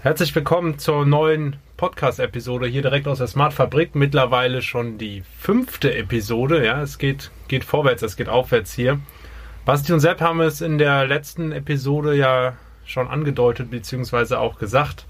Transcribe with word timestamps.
Herzlich 0.00 0.32
willkommen 0.32 0.78
zur 0.78 1.04
neuen 1.04 1.56
Podcast-Episode 1.76 2.68
hier 2.68 2.82
direkt 2.82 3.08
aus 3.08 3.18
der 3.18 3.26
Smart 3.26 3.52
Fabrik. 3.52 3.96
Mittlerweile 3.96 4.62
schon 4.62 4.96
die 4.96 5.24
fünfte 5.40 5.92
Episode. 5.92 6.64
Ja, 6.64 6.80
es 6.82 6.98
geht, 6.98 7.32
geht 7.48 7.64
vorwärts, 7.64 8.02
es 8.02 8.16
geht 8.16 8.28
aufwärts 8.28 8.72
hier. 8.72 9.00
Basti 9.64 9.92
und 9.92 9.98
Sepp 9.98 10.20
haben 10.20 10.40
es 10.40 10.60
in 10.60 10.78
der 10.78 11.04
letzten 11.08 11.50
Episode 11.50 12.14
ja 12.14 12.52
schon 12.86 13.08
angedeutet 13.08 13.72
bzw. 13.72 14.36
auch 14.36 14.60
gesagt. 14.60 15.04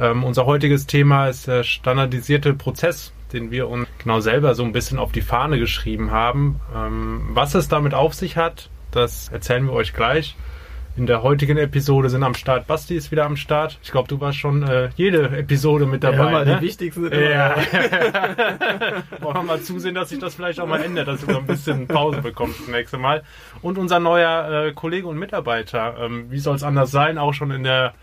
Ähm, 0.00 0.24
unser 0.24 0.44
heutiges 0.44 0.88
Thema 0.88 1.28
ist 1.28 1.46
der 1.46 1.62
standardisierte 1.62 2.52
Prozess, 2.52 3.12
den 3.32 3.52
wir 3.52 3.68
uns 3.68 3.86
genau 4.02 4.18
selber 4.18 4.56
so 4.56 4.64
ein 4.64 4.72
bisschen 4.72 4.98
auf 4.98 5.12
die 5.12 5.22
Fahne 5.22 5.60
geschrieben 5.60 6.10
haben. 6.10 6.60
Ähm, 6.74 7.28
was 7.28 7.54
es 7.54 7.68
damit 7.68 7.94
auf 7.94 8.14
sich 8.14 8.36
hat, 8.36 8.70
das 8.90 9.28
erzählen 9.28 9.66
wir 9.66 9.72
euch 9.72 9.94
gleich. 9.94 10.34
In 10.94 11.06
der 11.06 11.22
heutigen 11.22 11.56
Episode 11.56 12.10
sind 12.10 12.22
am 12.22 12.34
Start. 12.34 12.66
Basti 12.66 12.94
ist 12.94 13.10
wieder 13.10 13.24
am 13.24 13.36
Start. 13.36 13.78
Ich 13.82 13.90
glaube, 13.90 14.08
du 14.08 14.20
warst 14.20 14.36
schon 14.36 14.62
äh, 14.62 14.90
jede 14.94 15.38
Episode 15.38 15.86
mit 15.86 16.04
dabei. 16.04 16.16
Ja, 16.16 16.30
mal, 16.30 16.44
ne? 16.44 16.56
Die 16.56 16.66
wichtigsten 16.66 17.04
sind 17.04 17.14
ja. 17.14 17.56
Wollen 19.20 19.36
wir 19.36 19.42
mal 19.42 19.60
zusehen, 19.62 19.94
dass 19.94 20.10
sich 20.10 20.18
das 20.18 20.34
vielleicht 20.34 20.60
auch 20.60 20.66
mal 20.66 20.82
ändert, 20.82 21.08
dass 21.08 21.24
du 21.24 21.34
ein 21.34 21.46
bisschen 21.46 21.88
Pause 21.88 22.20
bekommst 22.20 22.60
das 22.60 22.68
nächste 22.68 22.98
Mal. 22.98 23.22
Und 23.62 23.78
unser 23.78 24.00
neuer 24.00 24.66
äh, 24.66 24.72
Kollege 24.72 25.06
und 25.06 25.18
Mitarbeiter, 25.18 25.96
ähm, 25.98 26.26
wie 26.30 26.38
soll 26.38 26.56
es 26.56 26.62
anders 26.62 26.90
sein, 26.90 27.16
auch 27.16 27.32
schon 27.32 27.52
in 27.52 27.64
der 27.64 27.94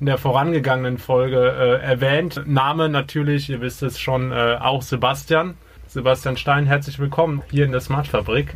in 0.00 0.06
der 0.06 0.18
vorangegangenen 0.18 0.98
Folge 0.98 1.38
äh, 1.38 1.80
erwähnt. 1.80 2.42
Name 2.44 2.88
natürlich, 2.88 3.48
ihr 3.50 3.60
wisst 3.60 3.84
es 3.84 4.00
schon, 4.00 4.32
äh, 4.32 4.58
auch 4.60 4.82
Sebastian. 4.82 5.54
Sebastian 5.86 6.36
Stein, 6.36 6.66
herzlich 6.66 6.98
willkommen 6.98 7.42
hier 7.52 7.64
in 7.64 7.70
der 7.70 7.80
Smart 7.80 8.08
Fabrik. 8.08 8.52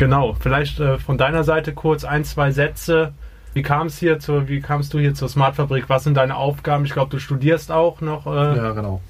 Genau, 0.00 0.34
vielleicht 0.40 0.80
äh, 0.80 0.96
von 0.96 1.18
deiner 1.18 1.44
Seite 1.44 1.74
kurz 1.74 2.04
ein, 2.04 2.24
zwei 2.24 2.52
Sätze. 2.52 3.12
Wie 3.52 3.60
kam 3.60 3.88
es 3.88 3.98
hier 3.98 4.18
zu, 4.18 4.48
wie 4.48 4.62
kamst 4.62 4.94
du 4.94 4.98
hier 4.98 5.12
zur 5.12 5.28
Smart 5.28 5.56
Fabrik? 5.56 5.90
Was 5.90 6.04
sind 6.04 6.16
deine 6.16 6.36
Aufgaben? 6.36 6.86
Ich 6.86 6.92
glaube, 6.94 7.10
du 7.10 7.18
studierst 7.18 7.70
auch 7.70 8.00
noch. 8.00 8.26
Äh 8.26 8.56
ja, 8.56 8.72
genau. 8.72 9.02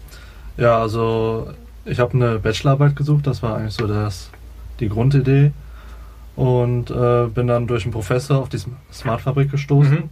Ja, 0.56 0.80
also 0.80 1.52
ich 1.84 2.00
habe 2.00 2.14
eine 2.14 2.40
Bachelorarbeit 2.40 2.96
gesucht, 2.96 3.28
das 3.28 3.40
war 3.40 3.58
eigentlich 3.58 3.74
so 3.74 3.86
das, 3.86 4.30
die 4.80 4.88
Grundidee. 4.88 5.52
Und 6.34 6.90
äh, 6.90 7.26
bin 7.28 7.46
dann 7.46 7.68
durch 7.68 7.84
einen 7.84 7.92
Professor 7.92 8.38
auf 8.38 8.48
die 8.48 8.58
Smart 8.92 9.20
Fabrik 9.20 9.48
gestoßen. 9.52 9.94
Mhm. 9.94 10.10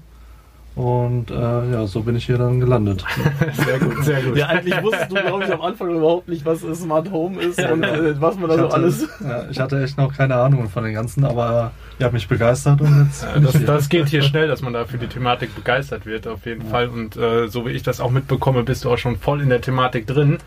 Und 0.78 1.32
äh, 1.32 1.34
ja, 1.34 1.88
so 1.88 2.02
bin 2.02 2.14
ich 2.14 2.26
hier 2.26 2.38
dann 2.38 2.60
gelandet. 2.60 3.04
sehr 3.66 3.80
gut, 3.80 4.04
sehr 4.04 4.22
gut. 4.22 4.36
Ja, 4.36 4.46
eigentlich 4.46 4.80
wusstest 4.80 5.10
du, 5.10 5.16
glaube 5.16 5.42
ich, 5.42 5.52
am 5.52 5.60
Anfang 5.60 5.90
überhaupt 5.90 6.28
nicht, 6.28 6.46
was 6.46 6.60
Smart 6.60 7.10
Home 7.10 7.40
ist 7.40 7.60
und 7.60 7.82
äh, 7.82 8.20
was 8.20 8.38
man 8.38 8.48
da 8.48 8.58
so 8.58 8.68
alles. 8.68 9.08
Ja, 9.20 9.46
ich 9.50 9.58
hatte 9.58 9.82
echt 9.82 9.98
noch 9.98 10.16
keine 10.16 10.36
Ahnung 10.36 10.68
von 10.68 10.84
den 10.84 10.94
ganzen, 10.94 11.24
aber 11.24 11.72
ihr 11.98 12.04
habt 12.04 12.12
mich 12.12 12.28
begeistert 12.28 12.80
und 12.80 13.06
jetzt. 13.06 13.24
Ja, 13.24 13.40
das, 13.40 13.64
das, 13.64 13.88
geht 13.88 14.06
hier 14.06 14.22
schnell, 14.22 14.46
dass 14.46 14.62
man 14.62 14.72
da 14.72 14.84
für 14.84 14.98
die 14.98 15.08
Thematik 15.08 15.52
begeistert 15.56 16.06
wird, 16.06 16.28
auf 16.28 16.46
jeden 16.46 16.66
ja. 16.66 16.70
Fall. 16.70 16.88
Und 16.90 17.16
äh, 17.16 17.48
so 17.48 17.66
wie 17.66 17.70
ich 17.70 17.82
das 17.82 18.00
auch 18.00 18.12
mitbekomme, 18.12 18.62
bist 18.62 18.84
du 18.84 18.92
auch 18.92 18.98
schon 18.98 19.16
voll 19.16 19.42
in 19.42 19.48
der 19.48 19.60
Thematik 19.60 20.06
drin. 20.06 20.38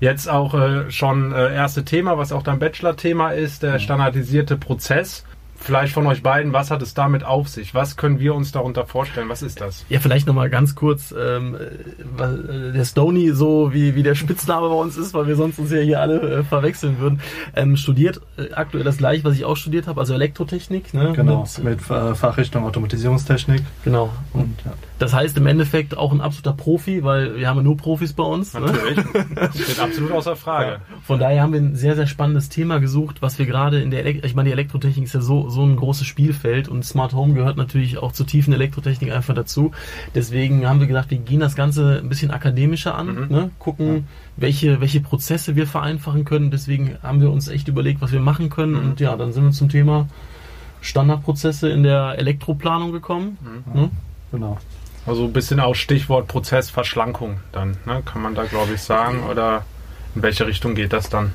Jetzt 0.00 0.30
auch 0.30 0.54
äh, 0.54 0.90
schon 0.90 1.32
äh, 1.32 1.54
erste 1.54 1.84
Thema, 1.84 2.16
was 2.16 2.32
auch 2.32 2.42
dein 2.42 2.58
Bachelor-Thema 2.58 3.32
ist, 3.32 3.62
der 3.62 3.78
standardisierte 3.78 4.56
Prozess. 4.56 5.26
Vielleicht 5.64 5.94
von 5.94 6.06
euch 6.06 6.22
beiden, 6.22 6.52
was 6.52 6.70
hat 6.70 6.82
es 6.82 6.92
damit 6.92 7.24
auf 7.24 7.48
sich? 7.48 7.74
Was 7.74 7.96
können 7.96 8.18
wir 8.18 8.34
uns 8.34 8.52
darunter 8.52 8.84
vorstellen? 8.84 9.30
Was 9.30 9.40
ist 9.40 9.62
das? 9.62 9.86
Ja, 9.88 9.98
vielleicht 9.98 10.26
nochmal 10.26 10.50
ganz 10.50 10.74
kurz, 10.74 11.10
ähm, 11.18 11.56
äh, 11.56 12.72
der 12.72 12.84
Stony 12.84 13.30
so 13.30 13.72
wie, 13.72 13.94
wie 13.94 14.02
der 14.02 14.14
Spitzname 14.14 14.68
bei 14.68 14.74
uns 14.74 14.98
ist, 14.98 15.14
weil 15.14 15.26
wir 15.26 15.36
sonst 15.36 15.58
uns 15.58 15.72
ja 15.72 15.78
hier 15.80 16.02
alle 16.02 16.20
äh, 16.20 16.44
verwechseln 16.44 16.98
würden, 16.98 17.20
ähm, 17.56 17.78
studiert 17.78 18.20
äh, 18.36 18.52
aktuell 18.52 18.84
das 18.84 18.98
gleiche, 18.98 19.24
was 19.24 19.36
ich 19.36 19.46
auch 19.46 19.56
studiert 19.56 19.86
habe, 19.86 20.00
also 20.00 20.12
Elektrotechnik. 20.12 20.92
Ne? 20.92 21.14
Genau, 21.16 21.48
mit, 21.56 21.80
mit 21.80 21.90
äh, 21.90 22.14
Fachrichtung 22.14 22.66
Automatisierungstechnik. 22.66 23.62
Genau. 23.84 24.10
Und, 24.34 24.54
ja. 24.66 24.74
Das 24.98 25.14
heißt 25.14 25.34
im 25.38 25.46
Endeffekt 25.46 25.96
auch 25.96 26.12
ein 26.12 26.20
absoluter 26.20 26.52
Profi, 26.52 27.04
weil 27.04 27.36
wir 27.36 27.48
haben 27.48 27.56
ja 27.56 27.62
nur 27.62 27.78
Profis 27.78 28.12
bei 28.12 28.22
uns. 28.22 28.52
Ne? 28.52 28.60
Natürlich. 28.60 28.96
Ne? 28.96 29.26
Das 29.34 29.58
steht 29.62 29.80
absolut 29.80 30.12
außer 30.12 30.36
Frage. 30.36 30.72
Ja. 30.72 30.78
Von 31.02 31.18
daher 31.18 31.42
haben 31.42 31.54
wir 31.54 31.60
ein 31.60 31.74
sehr, 31.74 31.96
sehr 31.96 32.06
spannendes 32.06 32.50
Thema 32.50 32.80
gesucht, 32.80 33.22
was 33.22 33.38
wir 33.38 33.46
gerade 33.46 33.80
in 33.80 33.90
der, 33.90 34.00
Elekt 34.00 34.26
ich 34.26 34.34
meine, 34.34 34.48
die 34.50 34.52
Elektrotechnik 34.52 35.06
ist 35.06 35.14
ja 35.14 35.20
so, 35.20 35.48
so 35.54 35.62
ein 35.62 35.76
großes 35.76 36.06
Spielfeld 36.06 36.68
und 36.68 36.84
Smart 36.84 37.14
Home 37.14 37.34
gehört 37.34 37.56
natürlich 37.56 37.98
auch 37.98 38.12
zur 38.12 38.26
tiefen 38.26 38.52
Elektrotechnik 38.52 39.12
einfach 39.12 39.34
dazu. 39.34 39.70
Deswegen 40.14 40.68
haben 40.68 40.80
wir 40.80 40.86
gedacht, 40.86 41.10
wir 41.10 41.18
gehen 41.18 41.40
das 41.40 41.54
Ganze 41.54 42.00
ein 42.02 42.08
bisschen 42.08 42.30
akademischer 42.30 42.94
an, 42.94 43.06
mhm. 43.06 43.26
ne? 43.28 43.50
gucken, 43.58 43.96
ja. 43.96 44.02
welche, 44.36 44.80
welche 44.80 45.00
Prozesse 45.00 45.56
wir 45.56 45.66
vereinfachen 45.66 46.24
können. 46.24 46.50
Deswegen 46.50 46.98
haben 47.02 47.20
wir 47.20 47.30
uns 47.30 47.48
echt 47.48 47.68
überlegt, 47.68 48.00
was 48.02 48.12
wir 48.12 48.20
machen 48.20 48.50
können. 48.50 48.72
Mhm. 48.72 48.90
Und 48.90 49.00
ja, 49.00 49.16
dann 49.16 49.32
sind 49.32 49.44
wir 49.44 49.52
zum 49.52 49.68
Thema 49.68 50.08
Standardprozesse 50.80 51.70
in 51.70 51.82
der 51.82 52.18
Elektroplanung 52.18 52.92
gekommen. 52.92 53.38
Mhm. 53.40 53.80
Ne? 53.80 53.90
Genau. 54.32 54.58
Also 55.06 55.24
ein 55.24 55.32
bisschen 55.32 55.60
auch 55.60 55.74
Stichwort 55.74 56.28
Prozessverschlankung 56.28 57.38
dann, 57.52 57.76
ne? 57.84 58.02
kann 58.04 58.22
man 58.22 58.34
da 58.34 58.44
glaube 58.44 58.74
ich 58.74 58.82
sagen. 58.82 59.22
Oder 59.30 59.64
in 60.14 60.22
welche 60.22 60.46
Richtung 60.46 60.74
geht 60.74 60.92
das 60.92 61.08
dann? 61.08 61.32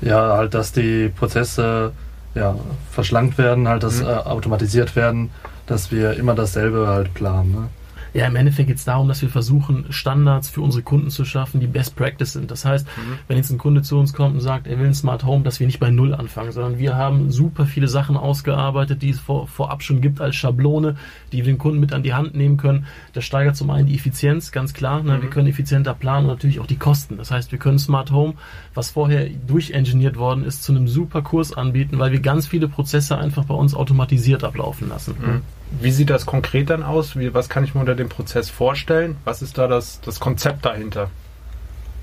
Ja, 0.00 0.36
halt, 0.36 0.54
dass 0.54 0.72
die 0.72 1.08
Prozesse 1.08 1.92
ja, 2.36 2.54
verschlankt 2.90 3.38
werden, 3.38 3.66
halt, 3.66 3.82
dass 3.82 4.00
mhm. 4.00 4.08
äh, 4.08 4.12
automatisiert 4.12 4.94
werden, 4.94 5.30
dass 5.66 5.90
wir 5.90 6.12
immer 6.12 6.34
dasselbe 6.34 6.86
halt 6.86 7.12
planen. 7.14 7.52
Ne? 7.52 7.68
Ja, 8.16 8.26
im 8.26 8.36
Endeffekt 8.36 8.68
geht 8.68 8.78
es 8.78 8.84
darum, 8.86 9.08
dass 9.08 9.20
wir 9.20 9.28
versuchen, 9.28 9.84
Standards 9.90 10.48
für 10.48 10.62
unsere 10.62 10.82
Kunden 10.82 11.10
zu 11.10 11.26
schaffen, 11.26 11.60
die 11.60 11.66
Best 11.66 11.96
Practice 11.96 12.32
sind. 12.32 12.50
Das 12.50 12.64
heißt, 12.64 12.86
mhm. 12.86 13.18
wenn 13.28 13.36
jetzt 13.36 13.50
ein 13.50 13.58
Kunde 13.58 13.82
zu 13.82 13.98
uns 13.98 14.14
kommt 14.14 14.36
und 14.36 14.40
sagt, 14.40 14.66
er 14.66 14.78
will 14.78 14.86
ein 14.86 14.94
Smart 14.94 15.24
Home, 15.24 15.44
dass 15.44 15.60
wir 15.60 15.66
nicht 15.66 15.80
bei 15.80 15.90
Null 15.90 16.14
anfangen, 16.14 16.50
sondern 16.50 16.78
wir 16.78 16.96
haben 16.96 17.30
super 17.30 17.66
viele 17.66 17.88
Sachen 17.88 18.16
ausgearbeitet, 18.16 19.02
die 19.02 19.10
es 19.10 19.20
vor, 19.20 19.46
vorab 19.48 19.82
schon 19.82 20.00
gibt 20.00 20.22
als 20.22 20.34
Schablone, 20.34 20.96
die 21.30 21.44
wir 21.44 21.44
den 21.44 21.58
Kunden 21.58 21.78
mit 21.78 21.92
an 21.92 22.02
die 22.02 22.14
Hand 22.14 22.34
nehmen 22.34 22.56
können. 22.56 22.86
Das 23.12 23.24
steigert 23.24 23.54
zum 23.54 23.68
einen 23.68 23.86
die 23.86 23.96
Effizienz, 23.96 24.50
ganz 24.50 24.72
klar. 24.72 25.02
Ne? 25.02 25.18
Mhm. 25.18 25.22
Wir 25.22 25.28
können 25.28 25.48
effizienter 25.48 25.92
planen 25.92 26.24
und 26.24 26.32
natürlich 26.32 26.58
auch 26.58 26.66
die 26.66 26.78
Kosten. 26.78 27.18
Das 27.18 27.30
heißt, 27.30 27.52
wir 27.52 27.58
können 27.58 27.78
Smart 27.78 28.12
Home, 28.12 28.32
was 28.72 28.88
vorher 28.88 29.28
durchengineert 29.46 30.16
worden 30.16 30.42
ist, 30.42 30.62
zu 30.62 30.72
einem 30.72 30.88
super 30.88 31.20
Kurs 31.20 31.52
anbieten, 31.52 31.98
weil 31.98 32.12
wir 32.12 32.20
ganz 32.20 32.46
viele 32.46 32.66
Prozesse 32.66 33.18
einfach 33.18 33.44
bei 33.44 33.54
uns 33.54 33.74
automatisiert 33.74 34.42
ablaufen 34.42 34.88
lassen. 34.88 35.16
Mhm. 35.20 35.42
Wie 35.80 35.90
sieht 35.90 36.10
das 36.10 36.26
konkret 36.26 36.70
dann 36.70 36.82
aus? 36.82 37.16
Wie, 37.16 37.34
was 37.34 37.48
kann 37.48 37.64
ich 37.64 37.74
mir 37.74 37.80
unter 37.80 37.94
dem 37.94 38.08
Prozess 38.08 38.50
vorstellen? 38.50 39.16
Was 39.24 39.42
ist 39.42 39.58
da 39.58 39.66
das, 39.66 40.00
das 40.00 40.20
Konzept 40.20 40.64
dahinter? 40.64 41.10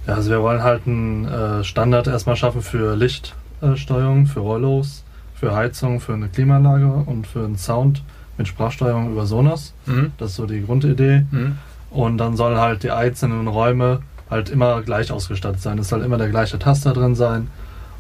Ja, 0.06 0.16
also 0.16 0.32
wir 0.32 0.42
wollen 0.42 0.64
halt 0.64 0.86
einen 0.86 1.26
äh, 1.26 1.64
Standard 1.64 2.08
erstmal 2.08 2.36
schaffen 2.36 2.62
für 2.62 2.96
Lichtsteuerung, 2.96 4.26
für 4.26 4.42
Rollos, 4.42 5.04
für 5.34 5.56
Heizung, 5.56 6.02
für 6.02 6.14
eine 6.14 6.28
Klimaanlage 6.28 6.88
und 6.88 7.26
für 7.26 7.46
einen 7.46 7.58
Sound 7.58 8.04
mit 8.38 8.48
Sprachsteuerung 8.48 9.12
über 9.12 9.26
Sonos. 9.26 9.74
Mhm. 9.86 10.12
Das 10.18 10.32
ist 10.32 10.36
so 10.36 10.46
die 10.46 10.66
Grundidee. 10.66 11.26
Mhm. 11.32 11.58
Und 11.90 12.18
dann 12.18 12.36
sollen 12.36 12.58
halt 12.58 12.84
die 12.84 12.92
einzelnen 12.92 13.48
Räume 13.48 14.00
halt 14.30 14.50
immer 14.50 14.82
gleich 14.82 15.12
ausgestattet 15.12 15.62
sein. 15.62 15.78
Es 15.78 15.90
soll 15.90 16.02
immer 16.02 16.18
der 16.18 16.30
gleiche 16.30 16.60
Taster 16.60 16.94
drin 16.94 17.16
sein 17.16 17.50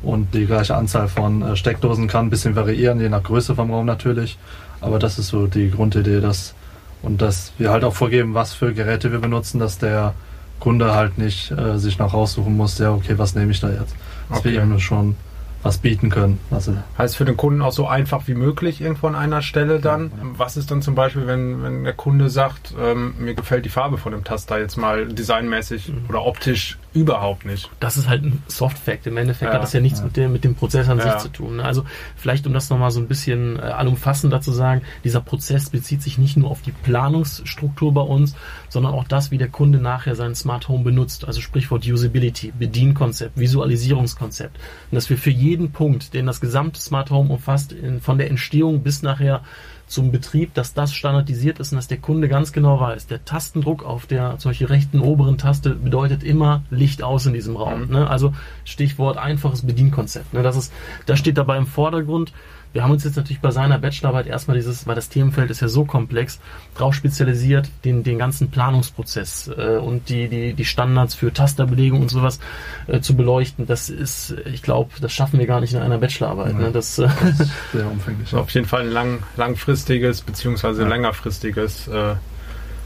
und 0.01 0.33
die 0.33 0.45
gleiche 0.45 0.75
Anzahl 0.75 1.07
von 1.07 1.41
äh, 1.41 1.55
Steckdosen 1.55 2.07
kann 2.07 2.27
ein 2.27 2.29
bisschen 2.29 2.55
variieren, 2.55 2.99
je 2.99 3.09
nach 3.09 3.23
Größe 3.23 3.55
vom 3.55 3.71
Raum 3.71 3.85
natürlich. 3.85 4.37
Aber 4.83 4.99
das 4.99 5.17
ist 5.17 5.29
so 5.29 5.47
die 5.47 5.71
Grundidee, 5.71 6.19
dass 6.19 6.53
und 7.01 7.21
dass 7.21 7.51
wir 7.57 7.69
halt 7.69 7.83
auch 7.83 7.93
vorgeben, 7.93 8.33
was 8.33 8.53
für 8.53 8.73
Geräte 8.73 9.11
wir 9.11 9.19
benutzen, 9.19 9.59
dass 9.59 9.77
der 9.77 10.13
Kunde 10.59 10.95
halt 10.95 11.17
nicht 11.17 11.51
äh, 11.51 11.77
sich 11.77 11.99
noch 11.99 12.13
raussuchen 12.13 12.55
muss, 12.55 12.79
ja, 12.79 12.91
okay, 12.91 13.17
was 13.17 13.35
nehme 13.35 13.51
ich 13.51 13.59
da 13.59 13.69
jetzt? 13.69 13.93
Dass 14.29 14.39
okay. 14.39 14.53
wir 14.53 14.63
ihm 14.63 14.79
schon 14.79 15.15
was 15.61 15.77
bieten 15.77 16.09
können. 16.09 16.39
Also 16.51 16.75
heißt 16.97 17.15
für 17.15 17.25
den 17.25 17.37
Kunden 17.37 17.61
auch 17.61 17.71
so 17.71 17.87
einfach 17.87 18.27
wie 18.27 18.33
möglich 18.33 18.81
irgendwo 18.81 19.07
an 19.07 19.15
einer 19.15 19.41
Stelle 19.41 19.79
dann. 19.79 20.11
Ja, 20.17 20.23
Was 20.37 20.57
ist 20.57 20.71
dann 20.71 20.81
zum 20.81 20.95
Beispiel, 20.95 21.25
wenn, 21.27 21.63
wenn 21.63 21.83
der 21.83 21.93
Kunde 21.93 22.29
sagt, 22.29 22.73
ähm, 22.79 23.15
mir 23.17 23.33
gefällt 23.33 23.65
die 23.65 23.69
Farbe 23.69 23.97
von 23.97 24.11
dem 24.11 24.23
Taster 24.23 24.59
jetzt 24.59 24.77
mal 24.77 25.07
designmäßig 25.07 25.89
mhm. 25.89 26.05
oder 26.09 26.25
optisch 26.25 26.77
überhaupt 26.93 27.45
nicht? 27.45 27.69
Das 27.79 27.97
ist 27.97 28.07
halt 28.07 28.23
ein 28.23 28.43
Soft-Fact. 28.47 29.07
Im 29.07 29.17
Endeffekt 29.17 29.49
ja, 29.49 29.55
hat 29.55 29.63
das 29.63 29.73
ja 29.73 29.79
nichts 29.79 29.99
ja. 29.99 30.05
Mit, 30.05 30.17
dem, 30.17 30.33
mit 30.33 30.43
dem 30.43 30.55
Prozess 30.55 30.89
an 30.89 30.99
sich 30.99 31.17
zu 31.17 31.29
tun. 31.29 31.57
Ne? 31.57 31.63
Also 31.63 31.85
vielleicht, 32.15 32.45
um 32.45 32.53
das 32.53 32.69
nochmal 32.69 32.91
so 32.91 32.99
ein 32.99 33.07
bisschen 33.07 33.57
äh, 33.57 33.61
allumfassender 33.61 34.41
zu 34.41 34.51
sagen, 34.51 34.81
dieser 35.03 35.21
Prozess 35.21 35.69
bezieht 35.69 36.01
sich 36.01 36.17
nicht 36.17 36.37
nur 36.37 36.51
auf 36.51 36.61
die 36.61 36.71
Planungsstruktur 36.71 37.93
bei 37.93 38.01
uns, 38.01 38.35
sondern 38.69 38.93
auch 38.93 39.05
das, 39.05 39.31
wie 39.31 39.37
der 39.37 39.49
Kunde 39.49 39.79
nachher 39.79 40.15
sein 40.15 40.35
Smart 40.35 40.67
Home 40.67 40.83
benutzt. 40.83 41.25
Also 41.25 41.41
Sprichwort 41.41 41.85
Usability, 41.85 42.53
Bedienkonzept, 42.57 43.39
Visualisierungskonzept. 43.39 44.57
Und 44.91 44.95
dass 44.95 45.09
wir 45.09 45.17
für 45.17 45.31
jeden 45.31 45.53
jeden 45.63 45.71
Punkt, 45.71 46.13
den 46.13 46.25
das 46.25 46.41
gesamte 46.41 46.79
Smart 46.79 47.11
Home 47.11 47.31
umfasst, 47.31 47.71
in, 47.71 48.01
von 48.01 48.17
der 48.17 48.29
Entstehung 48.29 48.81
bis 48.81 49.03
nachher 49.03 49.43
zum 49.93 50.11
Betrieb, 50.11 50.55
dass 50.55 50.73
das 50.73 50.93
standardisiert 50.93 51.59
ist 51.59 51.71
und 51.71 51.75
dass 51.75 51.87
der 51.87 51.99
Kunde 51.99 52.27
ganz 52.27 52.51
genau 52.51 52.79
weiß, 52.79 53.05
der 53.05 53.23
Tastendruck 53.25 53.85
auf 53.85 54.07
der 54.07 54.35
solche 54.39 54.69
rechten 54.69 54.99
oberen 54.99 55.37
Taste 55.37 55.75
bedeutet 55.75 56.23
immer 56.23 56.63
Licht 56.71 57.03
aus 57.03 57.27
in 57.27 57.33
diesem 57.33 57.55
Raum. 57.55 57.85
Mhm. 57.85 57.91
Ne? 57.91 58.09
Also 58.09 58.33
Stichwort 58.65 59.17
einfaches 59.17 59.61
Bedienkonzept. 59.61 60.33
Ne? 60.33 60.41
Das 60.41 60.57
ist, 60.57 60.73
das 61.05 61.19
steht 61.19 61.37
dabei 61.37 61.57
im 61.57 61.67
Vordergrund. 61.67 62.33
Wir 62.73 62.83
haben 62.83 62.91
uns 62.91 63.03
jetzt 63.03 63.15
natürlich 63.15 63.39
bei 63.39 63.51
seiner 63.51 63.77
Bachelorarbeit 63.77 64.25
erstmal 64.25 64.57
dieses, 64.57 64.87
weil 64.87 64.95
das 64.95 65.07
Themenfeld 65.07 65.51
ist 65.51 65.61
ja 65.61 65.67
so 65.67 65.85
komplex, 65.85 66.39
darauf 66.75 66.95
spezialisiert, 66.95 67.69
den, 67.85 68.03
den 68.03 68.17
ganzen 68.17 68.49
Planungsprozess 68.49 69.51
äh, 69.55 69.77
und 69.77 70.09
die, 70.09 70.27
die, 70.27 70.53
die 70.53 70.65
Standards 70.65 71.13
für 71.13 71.31
Tasterbelegung 71.31 72.01
und 72.01 72.09
sowas 72.09 72.39
äh, 72.87 72.99
zu 72.99 73.15
beleuchten. 73.15 73.67
Das 73.67 73.89
ist, 73.89 74.35
ich 74.51 74.63
glaube, 74.63 74.91
das 74.99 75.13
schaffen 75.13 75.39
wir 75.39 75.45
gar 75.45 75.61
nicht 75.61 75.73
in 75.73 75.79
einer 75.79 75.99
Bachelorarbeit. 75.99 76.55
Ne? 76.55 76.71
Das, 76.71 76.97
äh, 76.97 77.07
das 77.21 77.39
ist 77.41 77.51
sehr 77.73 77.89
umfänglich. 77.89 78.33
Auf 78.33 78.49
jeden 78.49 78.65
Fall 78.65 78.81
ein 78.81 78.91
lang, 78.91 79.19
langfristiges 79.37 80.21
beziehungsweise 80.21 80.81
ja. 80.81 80.87
längerfristiges 80.87 81.87
äh, 81.87 82.15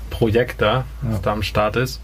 Projekt 0.10 0.62
da, 0.62 0.84
was 1.02 1.14
ja. 1.14 1.20
da 1.24 1.32
am 1.32 1.44
Start 1.44 1.78
ist. 1.78 2.02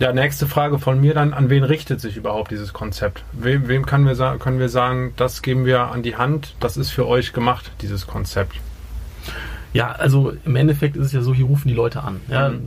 Ja, 0.00 0.12
nächste 0.12 0.48
Frage 0.48 0.80
von 0.80 1.00
mir 1.00 1.14
dann, 1.14 1.32
an 1.32 1.50
wen 1.50 1.62
richtet 1.62 2.00
sich 2.00 2.16
überhaupt 2.16 2.50
dieses 2.50 2.72
Konzept? 2.72 3.22
Wem, 3.32 3.68
wem 3.68 3.86
können, 3.86 4.06
wir, 4.06 4.38
können 4.38 4.58
wir 4.58 4.68
sagen, 4.68 5.14
das 5.16 5.40
geben 5.40 5.66
wir 5.66 5.92
an 5.92 6.02
die 6.02 6.16
Hand, 6.16 6.56
das 6.58 6.76
ist 6.76 6.90
für 6.90 7.06
euch 7.06 7.32
gemacht, 7.32 7.70
dieses 7.80 8.08
Konzept? 8.08 8.56
Ja, 9.74 9.90
also 9.90 10.32
im 10.44 10.54
Endeffekt 10.54 10.96
ist 10.96 11.06
es 11.06 11.12
ja 11.12 11.20
so, 11.20 11.34
hier 11.34 11.46
rufen 11.46 11.66
die 11.66 11.74
Leute 11.74 12.04
an. 12.04 12.20
Ja, 12.28 12.50
mhm. 12.50 12.60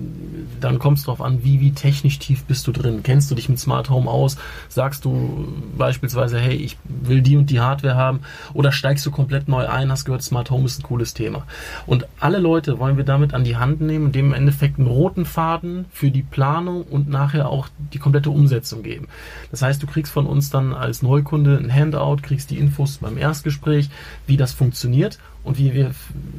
Dann 0.59 0.77
kommt 0.77 0.97
es 0.97 1.05
darauf 1.05 1.21
an, 1.21 1.41
wie, 1.41 1.61
wie 1.61 1.71
technisch 1.71 2.19
tief 2.19 2.43
bist 2.43 2.67
du 2.67 2.73
drin. 2.73 3.01
Kennst 3.01 3.31
du 3.31 3.35
dich 3.35 3.47
mit 3.47 3.59
Smart 3.59 3.89
Home 3.89 4.11
aus? 4.11 4.35
Sagst 4.67 5.05
du 5.05 5.47
beispielsweise, 5.77 6.37
hey, 6.37 6.55
ich 6.55 6.77
will 6.83 7.21
die 7.21 7.37
und 7.37 7.49
die 7.49 7.61
Hardware 7.61 7.95
haben? 7.95 8.19
Oder 8.53 8.73
steigst 8.73 9.05
du 9.05 9.11
komplett 9.11 9.47
neu 9.47 9.69
ein, 9.69 9.89
hast 9.89 10.03
gehört, 10.03 10.21
Smart 10.21 10.51
Home 10.51 10.65
ist 10.65 10.79
ein 10.79 10.83
cooles 10.83 11.13
Thema. 11.13 11.43
Und 11.85 12.05
alle 12.19 12.39
Leute 12.39 12.77
wollen 12.77 12.97
wir 12.97 13.05
damit 13.05 13.33
an 13.33 13.45
die 13.45 13.55
Hand 13.55 13.79
nehmen 13.79 14.07
und 14.07 14.15
dem 14.15 14.27
im 14.27 14.33
Endeffekt 14.33 14.77
einen 14.77 14.87
roten 14.87 15.23
Faden 15.23 15.85
für 15.91 16.11
die 16.11 16.23
Planung 16.23 16.81
und 16.83 17.07
nachher 17.07 17.47
auch 17.47 17.69
die 17.93 17.99
komplette 17.99 18.31
Umsetzung 18.31 18.83
geben. 18.83 19.07
Das 19.49 19.61
heißt, 19.61 19.81
du 19.81 19.87
kriegst 19.87 20.11
von 20.11 20.25
uns 20.25 20.49
dann 20.49 20.73
als 20.73 21.01
Neukunde 21.03 21.57
ein 21.57 21.73
Handout, 21.73 22.17
kriegst 22.21 22.51
die 22.51 22.57
Infos 22.57 22.97
beim 22.97 23.17
Erstgespräch, 23.17 23.89
wie 24.25 24.35
das 24.35 24.51
funktioniert 24.51 25.19
und 25.47 25.57
wir, 25.57 25.73
wir 25.73 25.91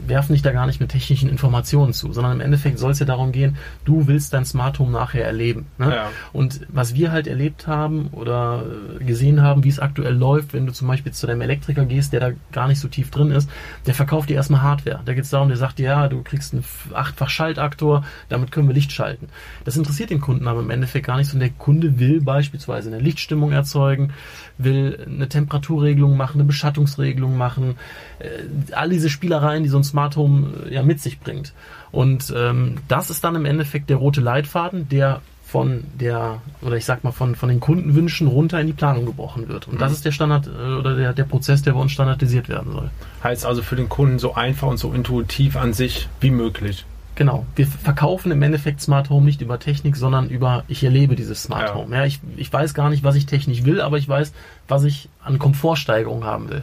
werfen 0.06 0.34
dich 0.34 0.42
da 0.42 0.52
gar 0.52 0.66
nicht 0.66 0.80
mit 0.80 0.90
technischen 0.90 1.30
Informationen 1.30 1.94
zu, 1.94 2.12
sondern 2.12 2.34
im 2.34 2.40
Endeffekt 2.40 2.78
soll 2.78 2.92
es 2.92 2.98
ja 2.98 3.06
darum 3.06 3.32
gehen, 3.32 3.56
du 3.86 4.06
willst 4.06 4.34
dein 4.34 4.44
Smart 4.44 4.78
Home 4.78 4.92
nachher 4.92 5.24
erleben. 5.24 5.66
Ne? 5.78 5.94
Ja. 5.94 6.10
Und 6.32 6.60
was 6.68 6.94
wir 6.94 7.10
halt 7.10 7.26
erlebt 7.26 7.66
haben 7.66 8.08
oder 8.12 8.64
gesehen 9.00 9.40
haben, 9.40 9.64
wie 9.64 9.70
es 9.70 9.78
aktuell 9.78 10.14
läuft, 10.14 10.52
wenn 10.52 10.66
du 10.66 10.72
zum 10.72 10.88
Beispiel 10.88 11.12
zu 11.12 11.26
deinem 11.26 11.40
Elektriker 11.40 11.86
gehst, 11.86 12.12
der 12.12 12.20
da 12.20 12.30
gar 12.52 12.68
nicht 12.68 12.80
so 12.80 12.88
tief 12.88 13.10
drin 13.10 13.30
ist, 13.30 13.48
der 13.86 13.94
verkauft 13.94 14.28
dir 14.28 14.34
erstmal 14.34 14.60
Hardware. 14.60 15.00
Da 15.04 15.14
geht 15.14 15.24
es 15.24 15.30
darum, 15.30 15.48
der 15.48 15.56
sagt 15.56 15.78
dir, 15.78 15.86
ja, 15.86 16.08
du 16.08 16.22
kriegst 16.22 16.52
einen 16.52 16.64
achtfach 16.92 17.30
Schaltaktor, 17.30 18.04
damit 18.28 18.52
können 18.52 18.68
wir 18.68 18.74
Licht 18.74 18.92
schalten. 18.92 19.28
Das 19.64 19.76
interessiert 19.76 20.10
den 20.10 20.20
Kunden 20.20 20.48
aber 20.48 20.60
im 20.60 20.70
Endeffekt 20.70 21.06
gar 21.06 21.16
nicht, 21.16 21.30
sondern 21.30 21.48
der 21.48 21.58
Kunde 21.58 21.98
will 21.98 22.20
beispielsweise 22.20 22.90
eine 22.90 23.00
Lichtstimmung 23.00 23.52
erzeugen, 23.52 24.12
will 24.58 25.06
eine 25.06 25.28
Temperaturregelung 25.28 26.14
machen, 26.14 26.40
eine 26.40 26.46
Beschattungsregelung 26.46 27.38
machen, 27.38 27.76
äh, 28.18 28.72
all 28.72 28.97
diese 28.98 29.10
Spielereien, 29.10 29.62
die 29.62 29.68
so 29.68 29.78
ein 29.78 29.84
Smart 29.84 30.16
Home 30.16 30.48
äh, 30.66 30.74
ja 30.74 30.82
mit 30.82 31.00
sich 31.00 31.20
bringt. 31.20 31.54
Und 31.92 32.34
ähm, 32.36 32.78
das 32.88 33.10
ist 33.10 33.22
dann 33.22 33.36
im 33.36 33.44
Endeffekt 33.44 33.88
der 33.88 33.96
rote 33.96 34.20
Leitfaden, 34.20 34.88
der 34.88 35.22
von 35.46 35.84
der, 35.98 36.42
oder 36.60 36.76
ich 36.76 36.84
sag 36.84 37.04
mal, 37.04 37.12
von, 37.12 37.34
von 37.34 37.48
den 37.48 37.60
Kundenwünschen 37.60 38.26
runter 38.26 38.60
in 38.60 38.66
die 38.66 38.74
Planung 38.74 39.06
gebrochen 39.06 39.48
wird. 39.48 39.66
Und 39.66 39.74
mhm. 39.74 39.78
das 39.78 39.92
ist 39.92 40.04
der 40.04 40.12
Standard 40.12 40.46
äh, 40.46 40.50
oder 40.50 40.94
der, 40.96 41.14
der 41.14 41.24
Prozess, 41.24 41.62
der 41.62 41.72
bei 41.72 41.80
uns 41.80 41.92
standardisiert 41.92 42.48
werden 42.48 42.72
soll. 42.72 42.90
Heißt 43.22 43.46
also 43.46 43.62
für 43.62 43.76
den 43.76 43.88
Kunden 43.88 44.18
so 44.18 44.34
einfach 44.34 44.68
und 44.68 44.76
so 44.76 44.92
intuitiv 44.92 45.56
an 45.56 45.72
sich 45.72 46.08
wie 46.20 46.30
möglich. 46.30 46.84
Genau. 47.14 47.46
Wir 47.56 47.66
verkaufen 47.66 48.30
im 48.30 48.42
Endeffekt 48.42 48.80
Smart 48.80 49.10
Home 49.10 49.24
nicht 49.24 49.40
über 49.40 49.58
Technik, 49.58 49.96
sondern 49.96 50.28
über, 50.28 50.64
ich 50.68 50.84
erlebe 50.84 51.16
dieses 51.16 51.42
Smart 51.44 51.70
ja. 51.70 51.74
Home. 51.74 51.96
Ja, 51.96 52.04
ich, 52.04 52.20
ich 52.36 52.52
weiß 52.52 52.74
gar 52.74 52.90
nicht, 52.90 53.02
was 53.02 53.16
ich 53.16 53.26
technisch 53.26 53.64
will, 53.64 53.80
aber 53.80 53.96
ich 53.96 54.08
weiß, 54.08 54.32
was 54.68 54.84
ich 54.84 55.08
an 55.24 55.38
Komfortsteigerung 55.38 56.24
haben 56.24 56.50
will. 56.50 56.62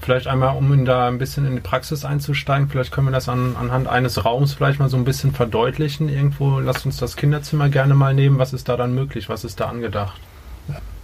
Vielleicht 0.00 0.26
einmal, 0.26 0.56
um 0.56 0.72
in 0.72 0.84
da 0.84 1.08
ein 1.08 1.18
bisschen 1.18 1.46
in 1.46 1.54
die 1.54 1.60
Praxis 1.60 2.04
einzusteigen, 2.04 2.68
vielleicht 2.68 2.92
können 2.92 3.06
wir 3.06 3.12
das 3.12 3.28
an, 3.28 3.56
anhand 3.58 3.88
eines 3.88 4.24
Raums 4.24 4.52
vielleicht 4.52 4.78
mal 4.78 4.88
so 4.88 4.96
ein 4.96 5.04
bisschen 5.04 5.32
verdeutlichen. 5.32 6.08
Irgendwo, 6.08 6.58
lasst 6.60 6.84
uns 6.84 6.98
das 6.98 7.16
Kinderzimmer 7.16 7.68
gerne 7.68 7.94
mal 7.94 8.14
nehmen. 8.14 8.38
Was 8.38 8.52
ist 8.52 8.68
da 8.68 8.76
dann 8.76 8.94
möglich? 8.94 9.28
Was 9.28 9.44
ist 9.44 9.60
da 9.60 9.66
angedacht? 9.66 10.20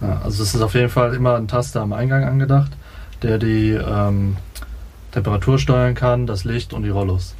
Ja, 0.01 0.21
also 0.23 0.43
es 0.43 0.53
ist 0.53 0.61
auf 0.61 0.75
jeden 0.75 0.89
Fall 0.89 1.13
immer 1.13 1.35
ein 1.35 1.47
Taster 1.47 1.81
am 1.81 1.93
Eingang 1.93 2.23
angedacht, 2.23 2.71
der 3.23 3.39
die 3.39 3.71
ähm, 3.71 4.37
Temperatur 5.11 5.57
steuern 5.57 5.95
kann, 5.95 6.27
das 6.27 6.43
Licht 6.43 6.73
und 6.73 6.83
die 6.83 6.89
Rollos. 6.89 7.35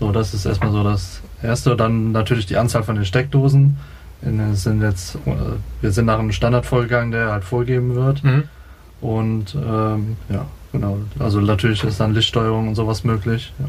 So, 0.00 0.10
das 0.10 0.34
ist 0.34 0.46
erstmal 0.46 0.72
so 0.72 0.82
das 0.82 1.20
Erste. 1.42 1.76
Dann 1.76 2.10
natürlich 2.10 2.46
die 2.46 2.56
Anzahl 2.56 2.82
von 2.82 2.96
den 2.96 3.04
Steckdosen. 3.04 3.76
In, 4.22 4.54
sind 4.54 4.82
jetzt, 4.82 5.16
äh, 5.26 5.30
wir 5.80 5.92
sind 5.92 6.06
nach 6.06 6.18
einem 6.18 6.32
Standard 6.32 6.66
vorgegangen, 6.66 7.12
der 7.12 7.30
halt 7.30 7.44
vorgegeben 7.44 7.94
wird. 7.94 8.24
Mhm. 8.24 8.44
Und 9.00 9.54
ähm, 9.54 10.16
ja, 10.28 10.46
genau. 10.72 10.98
Also 11.18 11.40
natürlich 11.40 11.84
ist 11.84 12.00
dann 12.00 12.14
Lichtsteuerung 12.14 12.68
und 12.68 12.74
sowas 12.74 13.04
möglich. 13.04 13.52
Ja. 13.58 13.66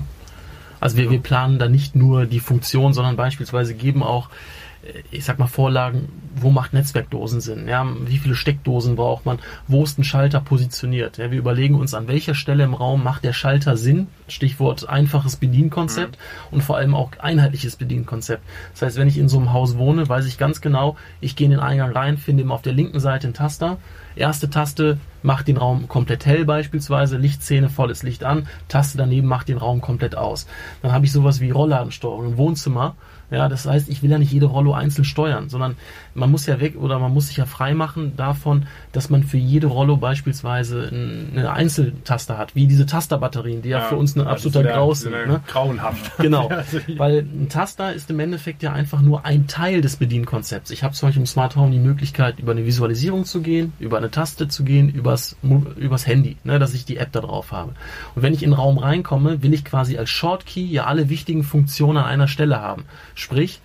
Also 0.80 0.98
wir, 0.98 1.10
wir 1.10 1.20
planen 1.20 1.60
da 1.60 1.70
nicht 1.70 1.96
nur 1.96 2.26
die 2.26 2.40
Funktion, 2.40 2.94
sondern 2.94 3.16
beispielsweise 3.16 3.74
geben 3.74 4.04
auch 4.04 4.30
ich 5.12 5.24
sag 5.24 5.40
mal, 5.40 5.48
Vorlagen, 5.48 6.10
wo 6.36 6.50
macht 6.50 6.74
Netzwerkdosen 6.74 7.40
Sinn? 7.40 7.68
Ja, 7.68 7.86
wie 8.06 8.18
viele 8.18 8.36
Steckdosen 8.36 8.96
braucht 8.96 9.26
man? 9.26 9.40
Wo 9.68 9.84
ist 9.84 9.98
ein 9.98 10.04
Schalter 10.04 10.42
positioniert? 10.42 11.18
Ja, 11.18 11.32
wir 11.32 11.38
überlegen 11.38 11.76
uns, 11.76 11.94
an 11.94 12.08
welcher 12.08 12.36
Stelle 12.36 12.64
im 12.64 12.74
Raum 12.74 13.04
macht 13.04 13.24
der 13.24 13.34
Schalter 13.34 13.78
Sinn? 13.78 14.08
Stichwort 14.28 14.88
einfaches 14.90 15.38
Bedienkonzept 15.38 16.18
mhm. 16.18 16.56
und 16.56 16.62
vor 16.64 16.78
allem 16.78 16.96
auch 16.96 17.12
einheitliches 17.20 17.78
Bedienkonzept. 17.78 18.44
Das 18.74 18.82
heißt, 18.82 18.98
wenn 18.98 19.08
ich 19.08 19.18
in 19.18 19.30
so 19.30 19.38
einem 19.38 19.54
Haus 19.54 19.78
wohne, 19.78 20.10
weiß 20.10 20.26
ich 20.26 20.38
ganz 20.38 20.60
genau, 20.60 20.98
ich 21.22 21.36
gehe 21.36 21.46
in 21.46 21.52
den 21.52 21.60
Eingang 21.62 21.92
rein, 21.92 22.18
finde 22.18 22.44
immer 22.44 22.56
auf 22.56 22.62
der 22.62 22.74
linken 22.74 23.00
Seite 23.00 23.28
einen 23.28 23.34
Taster. 23.34 23.78
Erste 24.16 24.50
Taste 24.50 24.98
macht 25.24 25.48
den 25.48 25.58
Raum 25.58 25.88
komplett 25.88 26.26
hell 26.26 26.46
beispielsweise, 26.46 27.18
Lichtszene, 27.18 27.70
volles 27.70 28.04
Licht 28.04 28.24
an, 28.24 28.48
Taste 28.68 28.98
daneben 28.98 29.28
macht 29.28 29.48
den 29.48 29.58
Raum 29.58 29.82
komplett 29.82 30.16
aus. 30.16 30.48
Dann 30.82 30.92
habe 30.92 31.06
ich 31.06 31.12
sowas 31.12 31.40
wie 31.40 31.52
Rollladensteuerung 31.52 32.26
im 32.26 32.38
Wohnzimmer 32.38 32.96
ja, 33.34 33.50
das 33.50 33.66
heißt, 33.66 33.90
ich 33.90 34.04
will 34.04 34.12
ja 34.12 34.20
nicht 34.20 34.32
jede 34.32 34.46
Rollo 34.46 34.74
einzeln 34.74 35.06
steuern, 35.06 35.50
sondern 35.50 35.76
man 36.14 36.30
muss 36.30 36.46
ja 36.46 36.60
weg 36.60 36.76
oder 36.78 37.00
man 37.00 37.14
muss 37.14 37.28
sich 37.28 37.38
ja 37.38 37.46
frei 37.46 37.74
machen 37.74 38.16
davon, 38.16 38.68
dass 38.92 39.10
man 39.10 39.24
für 39.24 39.38
jede 39.38 39.68
Rollo 39.68 39.98
beispielsweise 39.98 40.90
eine 40.92 41.52
Einzeltaste 41.52 42.38
hat, 42.38 42.56
wie 42.56 42.68
diese 42.68 42.86
Tasterbatterien, 42.86 43.62
die 43.62 43.70
ja, 43.70 43.80
ja 43.80 43.86
für 43.86 43.96
uns 43.96 44.16
ein 44.16 44.28
absoluter 44.28 44.64
Graus 44.64 45.02
sind. 45.02 45.12
Ne? 45.12 45.42
Grauenhaft. 45.48 46.12
Genau, 46.24 46.50
weil 46.98 47.20
ein 47.20 47.50
Taster 47.50 47.94
ist 47.94 48.10
im 48.10 48.20
Endeffekt 48.20 48.64
ja 48.64 48.72
einfach 48.72 49.02
nur 49.02 49.26
ein 49.26 49.48
Teil 49.48 49.82
des 49.82 49.98
Bedienkonzepts. 49.98 50.72
Ich 50.72 50.84
habe 50.84 50.94
zum 50.94 51.08
Beispiel 51.08 51.22
im 51.22 51.28
Smart 51.28 51.56
Home 51.56 51.72
die 51.72 51.80
Möglichkeit, 51.80 52.40
über 52.40 52.54
eine 52.54 52.66
Visualisierung 52.66 53.26
zu 53.26 53.42
gehen, 53.42 53.74
über 53.80 53.98
eine 53.98 54.10
Taste 54.10 54.48
zu 54.48 54.64
gehen, 54.64 54.90
übers, 54.90 55.36
übers 55.76 56.08
Handy, 56.08 56.38
ne, 56.44 56.60
dass 56.60 56.74
ich 56.74 56.86
die 56.86 56.98
App 56.98 57.12
da 57.12 57.22
drauf 57.22 57.52
habe. 57.52 57.74
Und 58.16 58.22
wenn 58.22 58.34
ich 58.34 58.44
in 58.44 58.52
den 58.52 58.56
Raum 58.56 58.78
reinkomme, 58.78 59.44
will 59.44 59.54
ich 59.54 59.66
quasi 59.66 59.98
als 59.98 60.10
Shortkey 60.10 60.66
ja 60.66 60.86
alle 60.86 61.10
wichtigen 61.10 61.44
Funktionen 61.44 61.98
an 61.98 62.06
einer 62.06 62.28
Stelle 62.28 62.62
haben. 62.62 62.86
Sprich, 63.24 63.62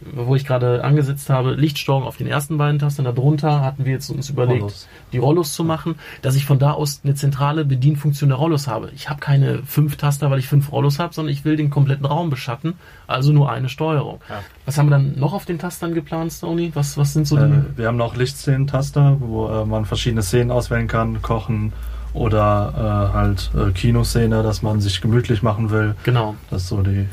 wo 0.00 0.34
ich 0.34 0.46
gerade 0.46 0.84
angesetzt 0.84 1.28
habe, 1.30 1.54
Lichtsteuerung 1.54 2.04
auf 2.04 2.16
den 2.16 2.26
ersten 2.26 2.58
beiden 2.58 2.78
Tastern. 2.78 3.04
Darunter 3.04 3.62
hatten 3.62 3.84
wir 3.84 3.92
jetzt 3.92 4.10
uns 4.10 4.30
überlegt, 4.30 4.62
Rollos. 4.62 4.88
die 5.12 5.18
Rollos 5.18 5.54
zu 5.54 5.64
machen, 5.64 5.96
dass 6.22 6.36
ich 6.36 6.44
von 6.44 6.58
da 6.58 6.72
aus 6.72 7.00
eine 7.04 7.14
zentrale 7.14 7.64
Bedienfunktion 7.64 8.30
der 8.30 8.38
Rollos 8.38 8.66
habe. 8.66 8.90
Ich 8.94 9.10
habe 9.10 9.20
keine 9.20 9.62
fünf 9.64 9.96
Taster, 9.96 10.30
weil 10.30 10.38
ich 10.38 10.48
fünf 10.48 10.72
Rollos 10.72 10.98
habe, 10.98 11.14
sondern 11.14 11.32
ich 11.32 11.44
will 11.44 11.56
den 11.56 11.70
kompletten 11.70 12.06
Raum 12.06 12.30
beschatten, 12.30 12.74
also 13.06 13.32
nur 13.32 13.50
eine 13.50 13.68
Steuerung. 13.68 14.20
Ja. 14.28 14.42
Was 14.64 14.78
haben 14.78 14.86
wir 14.86 14.92
dann 14.92 15.18
noch 15.18 15.32
auf 15.32 15.44
den 15.44 15.58
Tastern 15.58 15.94
geplant, 15.94 16.32
Stony? 16.32 16.70
Was, 16.74 16.96
was 16.96 17.12
sind 17.12 17.26
so 17.26 17.36
die? 17.36 17.42
Äh, 17.42 17.62
wir 17.76 17.86
haben 17.86 17.96
noch 17.96 18.16
Lichtszenen-Taster, 18.16 19.16
wo 19.20 19.48
äh, 19.48 19.64
man 19.64 19.84
verschiedene 19.84 20.22
Szenen 20.22 20.50
auswählen 20.50 20.88
kann, 20.88 21.20
kochen, 21.20 21.72
oder 22.12 23.10
äh, 23.12 23.14
halt 23.14 23.50
äh, 23.54 23.70
Kinoszene, 23.72 24.42
dass 24.42 24.62
man 24.62 24.80
sich 24.80 25.00
gemütlich 25.00 25.42
machen 25.42 25.70
will. 25.70 25.94
Genau. 26.04 26.34
Das 26.50 26.62
ist 26.62 26.68
so 26.68 26.82
die. 26.82 27.06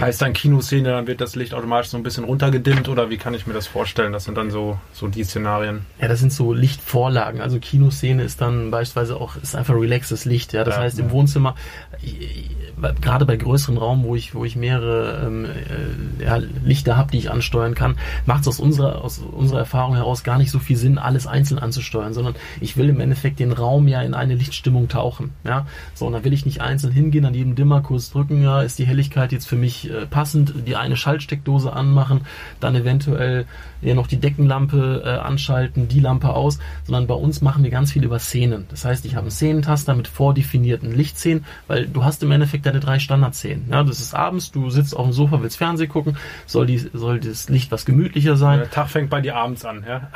Heißt 0.00 0.22
dann 0.22 0.32
Kinoszene, 0.32 0.90
dann 0.90 1.06
wird 1.06 1.20
das 1.20 1.36
Licht 1.36 1.54
automatisch 1.54 1.90
so 1.90 1.96
ein 1.96 2.02
bisschen 2.02 2.24
runtergedimmt 2.24 2.88
oder 2.88 3.10
wie 3.10 3.16
kann 3.16 3.34
ich 3.34 3.46
mir 3.46 3.54
das 3.54 3.66
vorstellen? 3.66 4.12
Das 4.12 4.24
sind 4.24 4.36
dann 4.36 4.50
so, 4.50 4.78
so 4.92 5.08
die 5.08 5.24
Szenarien. 5.24 5.86
Ja, 6.00 6.08
das 6.08 6.20
sind 6.20 6.32
so 6.32 6.52
Lichtvorlagen. 6.52 7.40
Also 7.40 7.58
Kinoszene 7.58 8.22
ist 8.22 8.40
dann 8.40 8.70
beispielsweise 8.70 9.16
auch 9.16 9.36
ist 9.36 9.56
einfach 9.56 9.74
relaxes 9.74 10.24
Licht. 10.24 10.52
Ja, 10.52 10.64
das 10.64 10.76
ja, 10.76 10.82
heißt 10.82 10.98
im 10.98 11.10
Wohnzimmer 11.10 11.54
gerade 13.00 13.24
bei 13.24 13.36
größeren 13.36 13.78
Raum, 13.78 14.04
wo 14.04 14.14
ich, 14.14 14.34
wo 14.34 14.44
ich 14.44 14.56
mehrere 14.56 15.26
ähm, 15.26 15.44
äh, 15.44 16.24
ja, 16.24 16.36
Lichter 16.36 16.96
habe, 16.96 17.10
die 17.10 17.18
ich 17.18 17.30
ansteuern 17.30 17.74
kann, 17.74 17.96
macht 18.26 18.42
es 18.42 18.48
aus 18.48 18.60
unserer, 18.60 19.02
aus 19.02 19.18
unserer 19.18 19.60
Erfahrung 19.60 19.94
heraus 19.94 20.24
gar 20.24 20.38
nicht 20.38 20.50
so 20.50 20.58
viel 20.58 20.76
Sinn, 20.76 20.98
alles 20.98 21.26
einzeln 21.26 21.58
anzusteuern, 21.58 22.12
sondern 22.12 22.34
ich 22.60 22.76
will 22.76 22.88
im 22.88 23.00
Endeffekt 23.00 23.38
den 23.38 23.52
Raum 23.52 23.88
ja 23.88 24.02
in 24.02 24.14
eine 24.14 24.34
Lichtstimmung 24.34 24.88
tauchen. 24.88 25.30
Ja? 25.44 25.66
So, 25.94 26.06
und 26.06 26.12
dann 26.12 26.24
will 26.24 26.32
ich 26.32 26.44
nicht 26.44 26.60
einzeln 26.60 26.92
hingehen, 26.92 27.24
an 27.24 27.34
jedem 27.34 27.54
Dimmer 27.54 27.80
kurz 27.80 28.10
drücken, 28.10 28.42
ja, 28.42 28.62
ist 28.62 28.78
die 28.78 28.86
Helligkeit 28.86 29.32
jetzt 29.32 29.46
für 29.46 29.55
mich 29.56 29.90
äh, 29.90 30.06
passend, 30.06 30.54
die 30.66 30.76
eine 30.76 30.96
Schaltsteckdose 30.96 31.72
anmachen, 31.72 32.22
dann 32.60 32.74
eventuell 32.74 33.46
ja 33.82 33.94
noch 33.94 34.06
die 34.06 34.16
Deckenlampe 34.18 35.02
äh, 35.04 35.08
anschalten, 35.18 35.88
die 35.88 36.00
Lampe 36.00 36.30
aus, 36.30 36.58
sondern 36.84 37.06
bei 37.06 37.14
uns 37.14 37.42
machen 37.42 37.62
wir 37.62 37.70
ganz 37.70 37.92
viel 37.92 38.04
über 38.04 38.18
Szenen. 38.18 38.66
Das 38.70 38.84
heißt, 38.84 39.04
ich 39.04 39.14
habe 39.14 39.24
einen 39.24 39.30
Szenentaster 39.30 39.94
mit 39.94 40.08
vordefinierten 40.08 40.92
Lichtszenen, 40.92 41.44
weil 41.66 41.86
du 41.86 42.04
hast 42.04 42.22
im 42.22 42.30
Endeffekt 42.32 42.66
deine 42.66 42.80
drei 42.80 42.98
Standardszenen. 42.98 43.66
Ja, 43.70 43.82
das 43.84 44.00
ist 44.00 44.14
abends, 44.14 44.50
du 44.50 44.70
sitzt 44.70 44.96
auf 44.96 45.04
dem 45.04 45.12
Sofa, 45.12 45.42
willst 45.42 45.58
Fernsehen 45.58 45.88
gucken, 45.88 46.16
soll, 46.46 46.66
die, 46.66 46.78
soll 46.78 47.20
das 47.20 47.48
Licht 47.48 47.70
was 47.70 47.84
gemütlicher 47.84 48.36
sein. 48.36 48.60
Der 48.60 48.70
Tag 48.70 48.88
fängt 48.88 49.10
bei 49.10 49.20
dir 49.20 49.36
abends 49.36 49.64
an, 49.64 49.84
ja. 49.86 50.10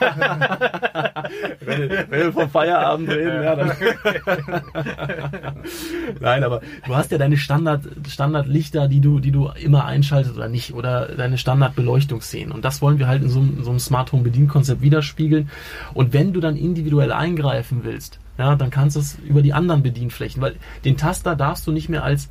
wenn, 1.60 1.90
wenn 1.90 2.10
wir 2.10 2.32
vom 2.32 2.50
Feierabend 2.50 3.10
reden, 3.10 3.42
ja, 3.42 3.54
dann. 3.54 3.72
Nein, 6.20 6.44
aber 6.44 6.60
du 6.86 6.94
hast 6.94 7.10
ja 7.10 7.18
deine 7.18 7.36
Standard, 7.36 7.82
Standardlichter, 8.42 8.88
die 8.88 9.00
du, 9.00 9.20
die 9.20 9.30
du 9.30 9.48
immer 9.48 9.84
einschaltest 9.84 10.36
oder 10.36 10.48
nicht, 10.48 10.74
oder 10.74 11.06
deine 11.06 11.38
Standardbeleuchtungsszenen. 11.38 12.52
Und 12.52 12.64
das 12.64 12.82
wollen 12.82 12.98
wir 12.98 13.06
halt 13.06 13.22
in 13.22 13.30
so, 13.30 13.40
in 13.40 13.62
so 13.62 13.70
einem 13.70 13.78
Smart 13.78 14.12
Home 14.12 14.22
Bedienkonzept 14.22 14.82
widerspiegeln. 14.82 15.50
Und 15.94 16.12
wenn 16.12 16.32
du 16.32 16.40
dann 16.40 16.56
individuell 16.56 17.12
eingreifen 17.12 17.80
willst, 17.84 18.18
ja, 18.38 18.56
dann 18.56 18.70
kannst 18.70 18.96
du 18.96 19.00
es 19.00 19.18
über 19.24 19.42
die 19.42 19.52
anderen 19.52 19.82
Bedienflächen, 19.82 20.42
weil 20.42 20.56
den 20.84 20.96
Taster 20.96 21.36
darfst 21.36 21.66
du 21.66 21.72
nicht 21.72 21.88
mehr 21.88 22.02
als 22.04 22.28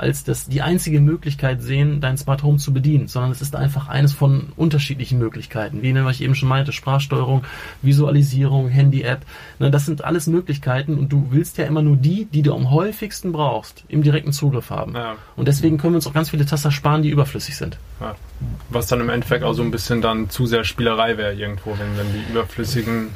als 0.00 0.24
das 0.24 0.48
die 0.48 0.62
einzige 0.62 1.00
Möglichkeit 1.00 1.62
sehen, 1.62 2.00
dein 2.00 2.16
Smart 2.16 2.42
Home 2.42 2.58
zu 2.58 2.72
bedienen, 2.72 3.06
sondern 3.06 3.30
es 3.30 3.40
ist 3.40 3.54
einfach 3.54 3.88
eines 3.88 4.12
von 4.12 4.52
unterschiedlichen 4.56 5.18
Möglichkeiten, 5.18 5.82
wie 5.82 5.94
was 5.94 6.16
ich 6.16 6.22
eben 6.22 6.34
schon 6.34 6.48
meinte, 6.48 6.72
Sprachsteuerung, 6.72 7.44
Visualisierung, 7.82 8.68
Handy-App. 8.68 9.20
Ne, 9.58 9.70
das 9.70 9.86
sind 9.86 10.04
alles 10.04 10.26
Möglichkeiten 10.26 10.98
und 10.98 11.10
du 11.10 11.28
willst 11.30 11.58
ja 11.58 11.66
immer 11.66 11.82
nur 11.82 11.96
die, 11.96 12.24
die 12.24 12.42
du 12.42 12.54
am 12.54 12.70
häufigsten 12.70 13.32
brauchst, 13.32 13.84
im 13.88 14.02
direkten 14.02 14.32
Zugriff 14.32 14.70
haben. 14.70 14.94
Ja. 14.94 15.16
Und 15.36 15.48
deswegen 15.48 15.78
können 15.78 15.94
wir 15.94 15.96
uns 15.96 16.06
auch 16.06 16.14
ganz 16.14 16.30
viele 16.30 16.46
Taster 16.46 16.70
sparen, 16.70 17.02
die 17.02 17.10
überflüssig 17.10 17.56
sind. 17.56 17.78
Ja. 18.00 18.14
Was 18.70 18.86
dann 18.86 19.00
im 19.00 19.10
Endeffekt 19.10 19.44
auch 19.44 19.52
so 19.52 19.62
ein 19.62 19.70
bisschen 19.70 20.00
dann 20.00 20.30
zu 20.30 20.46
sehr 20.46 20.64
Spielerei 20.64 21.16
wäre 21.16 21.34
irgendwo, 21.34 21.72
wenn 21.72 21.96
dann 21.96 22.06
die 22.12 22.32
überflüssigen 22.32 23.08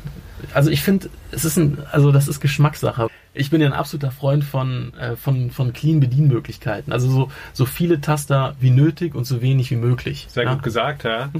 also 0.53 0.69
ich 0.69 0.83
finde, 0.83 1.09
es 1.31 1.47
ist 1.47 1.57
ein, 1.57 1.79
also 1.91 2.12
das 2.12 2.29
ist 2.29 2.41
Geschmackssache 2.41 3.09
ich 3.35 3.50
bin 3.50 3.61
ja 3.61 3.67
ein 3.67 3.73
absoluter 3.73 4.12
Freund 4.12 4.45
von, 4.45 4.95
äh, 4.95 5.17
von, 5.17 5.50
von 5.50 5.73
clean 5.73 5.99
Bedienmöglichkeiten. 5.99 6.93
Also 6.93 7.11
so, 7.11 7.29
so 7.53 7.67
viele 7.67 8.00
Taster 8.00 8.55
wie 8.61 8.71
nötig 8.71 9.14
und 9.17 9.25
so 9.25 9.43
wenig 9.43 9.73
wie 9.73 9.76
möglich. 9.76 10.26
Sehr 10.29 10.45
ja? 10.45 10.55
gut 10.55 10.62
gesagt, 10.62 11.03
ja. 11.03 11.31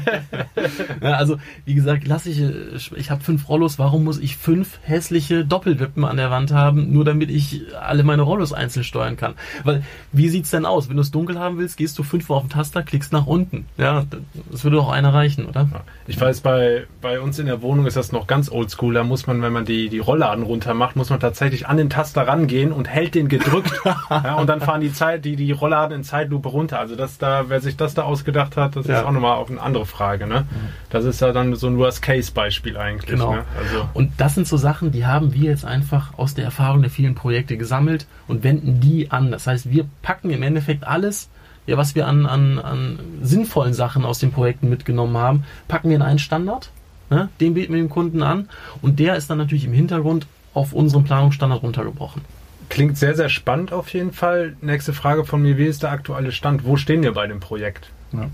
ja. 1.00 1.12
Also, 1.14 1.38
wie 1.64 1.74
gesagt, 1.74 2.04
klassische, 2.04 2.78
ich 2.94 3.10
habe 3.10 3.22
fünf 3.22 3.48
Rollos, 3.48 3.78
warum 3.78 4.04
muss 4.04 4.18
ich 4.18 4.36
fünf 4.36 4.78
hässliche 4.82 5.46
Doppelwippen 5.46 6.04
an 6.04 6.18
der 6.18 6.30
Wand 6.30 6.52
haben, 6.52 6.92
nur 6.92 7.06
damit 7.06 7.30
ich 7.30 7.62
alle 7.80 8.04
meine 8.04 8.22
Rollos 8.22 8.52
einzeln 8.52 8.84
steuern 8.84 9.16
kann? 9.16 9.34
Weil, 9.64 9.82
wie 10.12 10.28
sieht's 10.28 10.50
denn 10.50 10.66
aus? 10.66 10.90
Wenn 10.90 10.96
du 10.96 11.02
es 11.02 11.10
dunkel 11.10 11.38
haben 11.38 11.56
willst, 11.56 11.78
gehst 11.78 11.98
du 11.98 12.02
fünfmal 12.02 12.38
auf 12.38 12.44
den 12.44 12.50
Taster, 12.50 12.82
klickst 12.82 13.12
nach 13.12 13.26
unten. 13.26 13.64
Ja, 13.78 14.04
das 14.50 14.62
würde 14.62 14.76
doch 14.76 14.90
einer 14.90 15.14
reichen, 15.14 15.46
oder? 15.46 15.68
Ich 16.06 16.20
weiß, 16.20 16.42
bei, 16.42 16.86
bei 17.00 17.18
uns 17.18 17.38
in 17.38 17.46
der 17.46 17.62
Wohnung 17.62 17.86
ist 17.86 17.96
das 17.96 18.12
noch 18.12 18.26
ganz 18.26 18.50
oldschool. 18.50 18.92
Da 18.92 19.04
muss 19.04 19.26
man, 19.26 19.40
wenn 19.40 19.54
man 19.54 19.64
die, 19.64 19.88
die 19.88 20.00
Rollladen 20.00 20.44
runter 20.44 20.74
macht, 20.74 20.96
muss 20.96 21.08
man 21.08 21.13
man 21.14 21.20
tatsächlich 21.20 21.66
an 21.66 21.76
den 21.76 21.90
Taster 21.90 22.26
rangehen 22.26 22.72
und 22.72 22.88
hält 22.88 23.14
den 23.14 23.28
gedrückt. 23.28 23.72
ja, 24.10 24.34
und 24.34 24.48
dann 24.48 24.60
fahren 24.60 24.80
die 24.80 24.92
Zeit, 24.92 25.24
die, 25.24 25.36
die 25.36 25.52
Rollladen 25.52 25.96
in 25.96 26.04
Zeitlupe 26.04 26.48
runter. 26.48 26.78
Also 26.78 26.96
das 26.96 27.18
da, 27.18 27.44
wer 27.48 27.60
sich 27.60 27.76
das 27.76 27.94
da 27.94 28.02
ausgedacht 28.02 28.56
hat, 28.56 28.76
das 28.76 28.86
ja. 28.86 28.98
ist 28.98 29.06
auch 29.06 29.12
nochmal 29.12 29.36
auch 29.36 29.48
eine 29.48 29.60
andere 29.60 29.86
Frage. 29.86 30.26
Ne? 30.26 30.46
Das 30.90 31.04
ist 31.04 31.20
ja 31.20 31.32
dann 31.32 31.54
so 31.54 31.68
ein 31.68 31.78
Worst-Case-Beispiel 31.78 32.76
eigentlich. 32.76 33.10
Genau. 33.10 33.34
Ne? 33.34 33.44
Also. 33.58 33.88
Und 33.94 34.12
das 34.18 34.34
sind 34.34 34.46
so 34.46 34.56
Sachen, 34.56 34.92
die 34.92 35.06
haben 35.06 35.32
wir 35.34 35.50
jetzt 35.50 35.64
einfach 35.64 36.18
aus 36.18 36.34
der 36.34 36.44
Erfahrung 36.44 36.82
der 36.82 36.90
vielen 36.90 37.14
Projekte 37.14 37.56
gesammelt 37.56 38.06
und 38.26 38.44
wenden 38.44 38.80
die 38.80 39.10
an. 39.10 39.30
Das 39.30 39.46
heißt, 39.46 39.70
wir 39.70 39.86
packen 40.02 40.30
im 40.30 40.42
Endeffekt 40.42 40.86
alles, 40.86 41.30
ja, 41.66 41.76
was 41.76 41.94
wir 41.94 42.06
an, 42.06 42.26
an, 42.26 42.58
an 42.58 42.98
sinnvollen 43.22 43.72
Sachen 43.72 44.04
aus 44.04 44.18
den 44.18 44.32
Projekten 44.32 44.68
mitgenommen 44.68 45.16
haben, 45.16 45.44
packen 45.68 45.88
wir 45.88 45.96
in 45.96 46.02
einen 46.02 46.18
Standard. 46.18 46.70
Ne? 47.10 47.28
Den 47.40 47.54
bieten 47.54 47.72
wir 47.72 47.80
dem 47.80 47.90
Kunden 47.90 48.22
an 48.22 48.48
und 48.82 48.98
der 48.98 49.16
ist 49.16 49.30
dann 49.30 49.38
natürlich 49.38 49.64
im 49.64 49.72
Hintergrund 49.72 50.26
auf 50.54 50.72
unseren 50.72 51.04
Planungsstandard 51.04 51.62
runtergebrochen. 51.62 52.22
Klingt 52.68 52.96
sehr, 52.96 53.14
sehr 53.14 53.28
spannend 53.28 53.72
auf 53.72 53.92
jeden 53.92 54.12
Fall. 54.12 54.56
Nächste 54.62 54.92
Frage 54.92 55.24
von 55.24 55.42
mir, 55.42 55.58
wie 55.58 55.66
ist 55.66 55.82
der 55.82 55.90
aktuelle 55.90 56.32
Stand? 56.32 56.64
Wo 56.64 56.76
stehen 56.76 57.02
wir 57.02 57.12
bei 57.12 57.26
dem 57.26 57.40
Projekt? 57.40 57.90
Ja. 58.12 58.30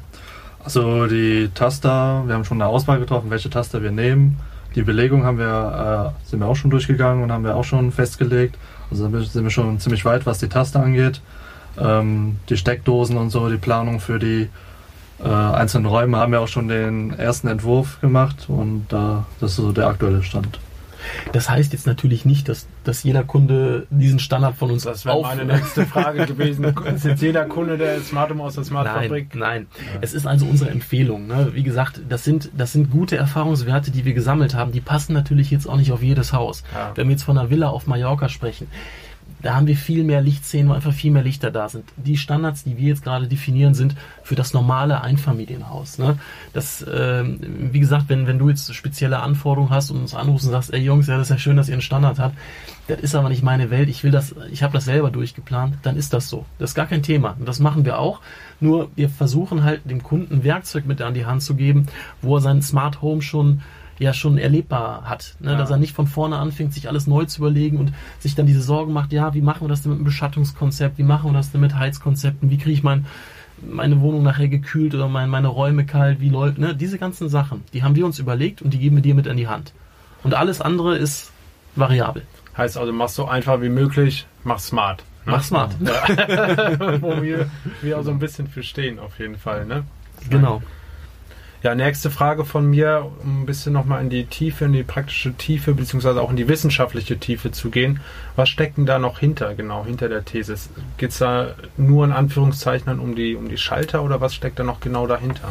Also 0.62 1.06
die 1.06 1.50
Taster, 1.54 2.22
wir 2.26 2.34
haben 2.34 2.44
schon 2.44 2.60
eine 2.60 2.70
Auswahl 2.70 3.00
getroffen, 3.00 3.30
welche 3.30 3.50
Taster 3.50 3.82
wir 3.82 3.90
nehmen. 3.90 4.38
Die 4.74 4.82
Belegung 4.82 5.24
haben 5.24 5.38
wir, 5.38 6.14
äh, 6.24 6.28
sind 6.28 6.38
wir 6.38 6.46
auch 6.46 6.54
schon 6.54 6.70
durchgegangen 6.70 7.24
und 7.24 7.32
haben 7.32 7.44
wir 7.44 7.56
auch 7.56 7.64
schon 7.64 7.90
festgelegt. 7.90 8.56
Also 8.90 9.08
sind 9.08 9.42
wir 9.42 9.50
schon 9.50 9.80
ziemlich 9.80 10.04
weit, 10.04 10.26
was 10.26 10.38
die 10.38 10.48
Taster 10.48 10.82
angeht. 10.82 11.20
Ähm, 11.78 12.38
die 12.48 12.56
Steckdosen 12.56 13.16
und 13.16 13.30
so, 13.30 13.48
die 13.48 13.56
Planung 13.56 14.00
für 14.00 14.18
die 14.18 14.48
äh, 15.22 15.28
einzelnen 15.28 15.86
Räume 15.86 16.18
haben 16.18 16.32
wir 16.32 16.40
auch 16.40 16.48
schon 16.48 16.68
den 16.68 17.18
ersten 17.18 17.48
Entwurf 17.48 18.00
gemacht 18.00 18.46
und 18.48 18.92
äh, 18.92 19.22
das 19.40 19.52
ist 19.52 19.56
so 19.56 19.72
der 19.72 19.88
aktuelle 19.88 20.22
Stand. 20.22 20.58
Das 21.32 21.48
heißt 21.48 21.72
jetzt 21.72 21.86
natürlich 21.86 22.24
nicht, 22.24 22.48
dass, 22.48 22.66
dass 22.84 23.02
jeder 23.02 23.24
Kunde 23.24 23.86
diesen 23.90 24.18
Standard 24.18 24.56
von 24.56 24.70
uns 24.70 24.84
Das 24.84 25.04
wäre 25.04 25.20
meine 25.22 25.44
nächste 25.44 25.86
Frage 25.86 26.26
gewesen. 26.26 26.64
Ist 26.94 27.04
jetzt 27.04 27.22
jeder 27.22 27.44
Kunde 27.44 27.78
der 27.78 28.00
Smart 28.00 28.30
Home 28.30 28.42
aus 28.42 28.54
der 28.54 28.64
Smart 28.64 28.88
Fabrik? 28.88 29.34
Nein, 29.34 29.66
nein. 29.76 29.98
Es 30.00 30.14
ist 30.14 30.26
also 30.26 30.46
unsere 30.46 30.70
Empfehlung. 30.70 31.26
Ne? 31.26 31.50
Wie 31.52 31.62
gesagt, 31.62 32.00
das 32.08 32.24
sind, 32.24 32.50
das 32.56 32.72
sind 32.72 32.90
gute 32.90 33.16
Erfahrungswerte, 33.16 33.90
die 33.90 34.04
wir 34.04 34.14
gesammelt 34.14 34.54
haben. 34.54 34.72
Die 34.72 34.80
passen 34.80 35.12
natürlich 35.12 35.50
jetzt 35.50 35.68
auch 35.68 35.76
nicht 35.76 35.92
auf 35.92 36.02
jedes 36.02 36.32
Haus. 36.32 36.62
Ja. 36.74 36.92
Wenn 36.94 37.08
wir 37.08 37.12
jetzt 37.12 37.22
von 37.22 37.38
einer 37.38 37.50
Villa 37.50 37.68
auf 37.68 37.86
Mallorca 37.86 38.28
sprechen, 38.28 38.66
da 39.42 39.54
haben 39.54 39.66
wir 39.66 39.76
viel 39.76 40.04
mehr 40.04 40.20
Lichtszenen, 40.20 40.68
wo 40.68 40.74
einfach 40.74 40.92
viel 40.92 41.10
mehr 41.10 41.22
Lichter 41.22 41.50
da 41.50 41.68
sind. 41.68 41.84
Die 41.96 42.16
Standards, 42.16 42.64
die 42.64 42.76
wir 42.76 42.88
jetzt 42.88 43.02
gerade 43.02 43.26
definieren, 43.26 43.74
sind 43.74 43.96
für 44.22 44.34
das 44.34 44.52
normale 44.52 45.00
Einfamilienhaus. 45.00 45.98
Ne? 45.98 46.18
Das, 46.52 46.82
äh, 46.82 47.24
wie 47.24 47.80
gesagt, 47.80 48.04
wenn, 48.08 48.26
wenn 48.26 48.38
du 48.38 48.48
jetzt 48.48 48.74
spezielle 48.74 49.20
Anforderungen 49.20 49.70
hast 49.70 49.90
und 49.90 49.98
uns 49.98 50.14
anrufst 50.14 50.46
und 50.46 50.52
sagst, 50.52 50.72
ey 50.72 50.80
Jungs, 50.80 51.06
ja, 51.06 51.16
das 51.16 51.28
ist 51.28 51.30
ja 51.30 51.38
schön, 51.38 51.56
dass 51.56 51.68
ihr 51.68 51.74
einen 51.74 51.82
Standard 51.82 52.18
habt, 52.18 52.36
das 52.88 53.00
ist 53.00 53.14
aber 53.14 53.28
nicht 53.28 53.42
meine 53.42 53.70
Welt, 53.70 53.88
ich 53.88 54.04
will 54.04 54.10
das, 54.10 54.34
ich 54.50 54.62
habe 54.62 54.72
das 54.72 54.84
selber 54.84 55.10
durchgeplant, 55.10 55.78
dann 55.82 55.96
ist 55.96 56.12
das 56.12 56.28
so. 56.28 56.44
Das 56.58 56.70
ist 56.70 56.74
gar 56.74 56.86
kein 56.86 57.02
Thema. 57.02 57.36
Und 57.38 57.46
das 57.46 57.60
machen 57.60 57.84
wir 57.84 57.98
auch. 57.98 58.20
Nur 58.58 58.90
wir 58.96 59.08
versuchen 59.08 59.62
halt 59.62 59.88
dem 59.88 60.02
Kunden 60.02 60.44
Werkzeug 60.44 60.86
mit 60.86 61.00
an 61.00 61.14
die 61.14 61.24
Hand 61.24 61.42
zu 61.42 61.54
geben, 61.54 61.86
wo 62.20 62.36
er 62.36 62.40
sein 62.40 62.62
Smart 62.62 63.00
Home 63.00 63.22
schon 63.22 63.62
ja 64.00 64.14
schon 64.14 64.38
erlebbar 64.38 65.02
hat. 65.04 65.36
Ne? 65.40 65.52
Ja. 65.52 65.58
Dass 65.58 65.70
er 65.70 65.76
nicht 65.76 65.94
von 65.94 66.06
vorne 66.06 66.38
anfängt, 66.38 66.72
sich 66.72 66.88
alles 66.88 67.06
neu 67.06 67.26
zu 67.26 67.42
überlegen 67.42 67.76
und 67.76 67.92
sich 68.18 68.34
dann 68.34 68.46
diese 68.46 68.62
Sorgen 68.62 68.92
macht, 68.92 69.12
ja, 69.12 69.34
wie 69.34 69.42
machen 69.42 69.60
wir 69.60 69.68
das 69.68 69.82
denn 69.82 69.90
mit 69.92 69.98
einem 69.98 70.06
Beschattungskonzept, 70.06 70.98
wie 70.98 71.02
machen 71.02 71.30
wir 71.30 71.34
das 71.34 71.52
denn 71.52 71.60
mit 71.60 71.76
Heizkonzepten, 71.76 72.50
wie 72.50 72.56
kriege 72.56 72.72
ich 72.72 72.82
mein, 72.82 73.04
meine 73.60 74.00
Wohnung 74.00 74.22
nachher 74.22 74.48
gekühlt 74.48 74.94
oder 74.94 75.08
mein, 75.08 75.28
meine 75.28 75.48
Räume 75.48 75.84
kalt, 75.84 76.20
wie 76.20 76.30
läuft, 76.30 76.58
ne? 76.58 76.74
Diese 76.74 76.98
ganzen 76.98 77.28
Sachen, 77.28 77.62
die 77.74 77.82
haben 77.82 77.94
wir 77.94 78.06
uns 78.06 78.18
überlegt 78.18 78.62
und 78.62 78.72
die 78.72 78.78
geben 78.78 78.96
wir 78.96 79.02
dir 79.02 79.14
mit 79.14 79.28
an 79.28 79.36
die 79.36 79.48
Hand. 79.48 79.74
Und 80.22 80.34
alles 80.34 80.62
andere 80.62 80.96
ist 80.96 81.30
variabel. 81.76 82.22
Heißt 82.56 82.78
also, 82.78 82.92
mach 82.92 83.10
so 83.10 83.26
einfach 83.26 83.60
wie 83.60 83.68
möglich, 83.68 84.26
mach 84.44 84.58
smart. 84.58 85.04
Ne? 85.26 85.32
Mach 85.32 85.42
smart. 85.42 85.76
Ja. 85.80 86.08
Wo 87.02 87.22
wir, 87.22 87.50
wir 87.82 87.98
auch 87.98 88.02
so 88.02 88.10
ein 88.10 88.18
bisschen 88.18 88.48
für 88.48 88.62
stehen, 88.62 88.98
auf 88.98 89.18
jeden 89.18 89.36
Fall, 89.36 89.66
ne? 89.66 89.84
Genau. 90.30 90.62
Ja, 91.62 91.74
nächste 91.74 92.10
Frage 92.10 92.46
von 92.46 92.70
mir, 92.70 93.10
um 93.22 93.42
ein 93.42 93.46
bisschen 93.46 93.74
nochmal 93.74 94.00
in 94.00 94.08
die 94.08 94.24
Tiefe, 94.24 94.64
in 94.64 94.72
die 94.72 94.82
praktische 94.82 95.34
Tiefe, 95.34 95.74
beziehungsweise 95.74 96.22
auch 96.22 96.30
in 96.30 96.36
die 96.36 96.48
wissenschaftliche 96.48 97.18
Tiefe 97.18 97.50
zu 97.52 97.68
gehen. 97.68 98.00
Was 98.34 98.48
steckt 98.48 98.78
denn 98.78 98.86
da 98.86 98.98
noch 98.98 99.18
hinter, 99.18 99.54
genau, 99.54 99.84
hinter 99.84 100.08
der 100.08 100.24
These? 100.24 100.54
Geht 100.96 101.10
es 101.10 101.18
da 101.18 101.48
nur 101.76 102.06
in 102.06 102.12
Anführungszeichen 102.12 102.98
um 102.98 103.14
die, 103.14 103.36
um 103.36 103.50
die 103.50 103.58
Schalter 103.58 104.02
oder 104.02 104.22
was 104.22 104.34
steckt 104.34 104.58
da 104.58 104.64
noch 104.64 104.80
genau 104.80 105.06
dahinter? 105.06 105.48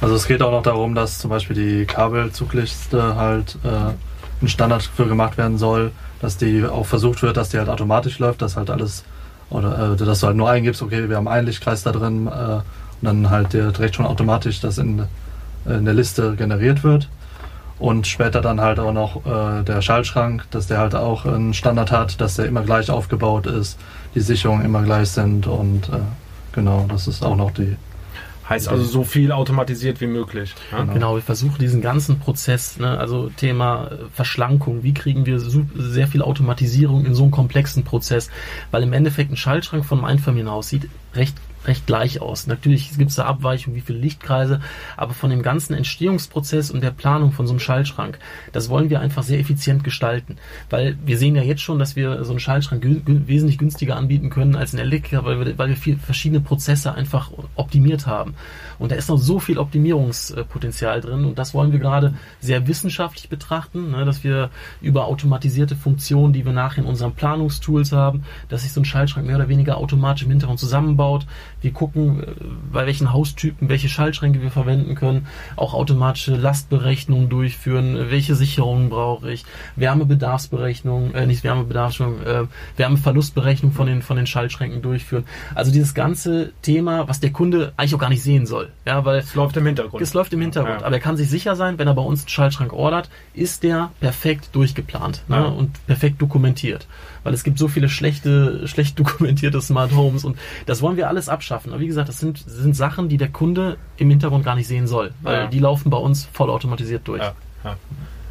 Also 0.00 0.14
es 0.14 0.28
geht 0.28 0.42
auch 0.42 0.52
noch 0.52 0.62
darum, 0.62 0.94
dass 0.94 1.18
zum 1.18 1.30
Beispiel 1.30 1.56
die 1.56 1.86
Kabelzugliste 1.86 3.16
halt 3.16 3.58
äh, 3.64 3.94
ein 4.42 4.48
Standard 4.48 4.84
für 4.84 5.08
gemacht 5.08 5.38
werden 5.38 5.58
soll, 5.58 5.90
dass 6.20 6.36
die 6.36 6.64
auch 6.64 6.86
versucht 6.86 7.22
wird, 7.22 7.36
dass 7.36 7.48
die 7.48 7.58
halt 7.58 7.68
automatisch 7.68 8.20
läuft, 8.20 8.42
dass 8.42 8.56
halt 8.56 8.70
alles, 8.70 9.04
oder 9.50 9.94
äh, 9.94 9.96
dass 9.96 10.20
du 10.20 10.28
halt 10.28 10.36
nur 10.36 10.48
eingibst, 10.48 10.82
okay, 10.82 11.08
wir 11.08 11.16
haben 11.16 11.26
einen 11.26 11.48
Lichtkreis 11.48 11.82
da 11.82 11.90
drin, 11.90 12.28
äh, 12.28 12.60
und 13.00 13.06
dann 13.06 13.30
halt 13.30 13.52
direkt 13.52 13.96
schon 13.96 14.06
automatisch 14.06 14.60
das 14.60 14.78
in, 14.78 15.04
in 15.66 15.84
der 15.84 15.94
Liste 15.94 16.34
generiert 16.36 16.84
wird. 16.84 17.08
Und 17.78 18.06
später 18.06 18.40
dann 18.40 18.60
halt 18.60 18.78
auch 18.78 18.92
noch 18.92 19.26
äh, 19.26 19.62
der 19.62 19.82
Schaltschrank, 19.82 20.44
dass 20.50 20.66
der 20.66 20.78
halt 20.78 20.94
auch 20.94 21.26
einen 21.26 21.52
Standard 21.52 21.92
hat, 21.92 22.20
dass 22.22 22.36
der 22.36 22.46
immer 22.46 22.62
gleich 22.62 22.90
aufgebaut 22.90 23.46
ist, 23.46 23.78
die 24.14 24.20
Sicherungen 24.20 24.64
immer 24.64 24.82
gleich 24.82 25.10
sind 25.10 25.46
und 25.46 25.90
äh, 25.90 25.98
genau, 26.52 26.86
das 26.88 27.06
ist 27.06 27.22
auch 27.22 27.36
noch 27.36 27.50
die 27.50 27.76
Heißt 28.48 28.68
also 28.68 28.84
so 28.84 29.02
viel 29.02 29.32
automatisiert 29.32 30.00
wie 30.00 30.06
möglich. 30.06 30.54
Ja? 30.70 30.82
Genau. 30.82 30.92
genau, 30.92 31.14
wir 31.16 31.22
versuchen 31.22 31.58
diesen 31.58 31.80
ganzen 31.80 32.20
Prozess, 32.20 32.78
ne, 32.78 32.96
also 32.96 33.28
Thema 33.30 33.88
äh, 33.88 33.96
Verschlankung, 34.12 34.84
wie 34.84 34.94
kriegen 34.94 35.26
wir 35.26 35.40
sehr 35.40 36.06
viel 36.06 36.22
Automatisierung 36.22 37.04
in 37.04 37.14
so 37.14 37.24
einem 37.24 37.32
komplexen 37.32 37.82
Prozess, 37.82 38.30
weil 38.70 38.84
im 38.84 38.92
Endeffekt 38.92 39.32
ein 39.32 39.36
Schaltschrank 39.36 39.84
von 39.84 39.98
einem 39.98 40.06
Einfamilienhaus 40.06 40.68
sieht 40.68 40.88
recht 41.14 41.36
recht 41.66 41.86
gleich 41.86 42.20
aus. 42.20 42.46
Natürlich 42.46 42.96
gibt 42.96 43.10
es 43.10 43.16
da 43.16 43.24
Abweichungen, 43.24 43.76
wie 43.76 43.80
viele 43.80 43.98
Lichtkreise, 43.98 44.60
aber 44.96 45.14
von 45.14 45.30
dem 45.30 45.42
ganzen 45.42 45.74
Entstehungsprozess 45.74 46.70
und 46.70 46.82
der 46.82 46.90
Planung 46.90 47.32
von 47.32 47.46
so 47.46 47.52
einem 47.52 47.60
Schaltschrank, 47.60 48.18
das 48.52 48.68
wollen 48.68 48.90
wir 48.90 49.00
einfach 49.00 49.22
sehr 49.22 49.38
effizient 49.38 49.84
gestalten. 49.84 50.36
Weil 50.70 50.96
wir 51.04 51.18
sehen 51.18 51.36
ja 51.36 51.42
jetzt 51.42 51.62
schon, 51.62 51.78
dass 51.78 51.96
wir 51.96 52.24
so 52.24 52.30
einen 52.30 52.40
Schaltschrank 52.40 52.84
wesentlich 53.06 53.58
günstiger 53.58 53.96
anbieten 53.96 54.30
können 54.30 54.56
als 54.56 54.72
ein 54.72 54.78
Elektriker, 54.78 55.24
weil 55.24 55.44
wir, 55.44 55.58
weil 55.58 55.68
wir 55.68 55.76
viel, 55.76 55.96
verschiedene 55.96 56.40
Prozesse 56.40 56.94
einfach 56.94 57.30
optimiert 57.54 58.06
haben. 58.06 58.34
Und 58.78 58.92
da 58.92 58.96
ist 58.96 59.08
noch 59.08 59.16
so 59.16 59.38
viel 59.38 59.58
Optimierungspotenzial 59.58 61.00
drin 61.00 61.24
und 61.24 61.38
das 61.38 61.54
wollen 61.54 61.72
wir 61.72 61.78
gerade 61.78 62.14
sehr 62.40 62.66
wissenschaftlich 62.66 63.28
betrachten, 63.28 63.90
ne, 63.90 64.04
dass 64.04 64.24
wir 64.24 64.50
über 64.80 65.06
automatisierte 65.06 65.76
Funktionen, 65.76 66.32
die 66.32 66.44
wir 66.44 66.52
nachher 66.52 66.82
in 66.82 66.88
unseren 66.88 67.14
Planungstools 67.14 67.92
haben, 67.92 68.24
dass 68.48 68.62
sich 68.62 68.72
so 68.72 68.80
ein 68.80 68.84
Schaltschrank 68.84 69.26
mehr 69.26 69.36
oder 69.36 69.48
weniger 69.48 69.78
automatisch 69.78 70.24
im 70.24 70.30
Hintergrund 70.30 70.60
zusammenbaut, 70.60 71.26
Wir 71.66 71.72
gucken, 71.72 72.22
äh, 72.22 72.26
bei 72.72 72.86
welchen 72.86 73.12
Haustypen, 73.12 73.68
welche 73.68 73.88
Schaltschränke 73.88 74.40
wir 74.40 74.52
verwenden 74.52 74.94
können, 74.94 75.26
auch 75.56 75.74
automatische 75.74 76.36
Lastberechnungen 76.36 77.28
durchführen, 77.28 78.06
welche 78.08 78.36
Sicherungen 78.36 78.88
brauche 78.88 79.32
ich, 79.32 79.44
Wärmebedarfsberechnung, 79.74 81.12
äh, 81.14 81.26
nicht 81.26 81.42
Wärmebedarfsberechnung, 81.42 82.22
äh, 82.24 82.46
Wärmeverlustberechnung 82.76 83.72
von 83.72 83.88
den, 83.88 84.02
von 84.02 84.16
den 84.16 84.28
Schaltschränken 84.28 84.80
durchführen. 84.80 85.24
Also 85.56 85.72
dieses 85.72 85.92
ganze 85.92 86.52
Thema, 86.62 87.08
was 87.08 87.18
der 87.18 87.32
Kunde 87.32 87.72
eigentlich 87.76 87.96
auch 87.96 87.98
gar 87.98 88.10
nicht 88.10 88.22
sehen 88.22 88.46
soll. 88.46 88.70
Ja, 88.86 89.04
weil 89.04 89.18
es 89.18 89.34
läuft 89.34 89.56
im 89.56 89.66
Hintergrund. 89.66 90.00
Es 90.00 90.14
läuft 90.14 90.32
im 90.34 90.40
Hintergrund. 90.40 90.82
Ja. 90.82 90.86
Aber 90.86 90.94
er 90.94 91.00
kann 91.00 91.16
sich 91.16 91.28
sicher 91.28 91.56
sein, 91.56 91.80
wenn 91.80 91.88
er 91.88 91.94
bei 91.94 92.02
uns 92.02 92.20
einen 92.20 92.28
Schaltschrank 92.28 92.72
ordert, 92.72 93.10
ist 93.34 93.64
der 93.64 93.90
perfekt 93.98 94.50
durchgeplant 94.52 95.24
ne, 95.26 95.34
ja. 95.34 95.42
ne, 95.42 95.48
und 95.48 95.84
perfekt 95.88 96.22
dokumentiert. 96.22 96.86
Weil 97.24 97.34
es 97.34 97.42
gibt 97.42 97.58
so 97.58 97.66
viele 97.66 97.88
schlechte, 97.88 98.68
schlecht 98.68 99.00
dokumentierte 99.00 99.60
Smart 99.60 99.92
Homes 99.96 100.24
und 100.24 100.38
das 100.66 100.80
wollen 100.80 100.96
wir 100.96 101.08
alles 101.08 101.28
abschaffen. 101.28 101.55
Aber 101.64 101.80
wie 101.80 101.86
gesagt, 101.86 102.08
das 102.08 102.18
sind, 102.18 102.42
sind 102.46 102.76
Sachen, 102.76 103.08
die 103.08 103.16
der 103.16 103.28
Kunde 103.28 103.76
im 103.96 104.10
Hintergrund 104.10 104.44
gar 104.44 104.54
nicht 104.54 104.66
sehen 104.66 104.86
soll, 104.86 105.12
weil 105.22 105.34
ja. 105.34 105.46
die 105.46 105.58
laufen 105.58 105.90
bei 105.90 105.96
uns 105.96 106.28
vollautomatisiert 106.32 107.06
durch. 107.08 107.22
Ja, 107.22 107.34
ja. 107.64 107.76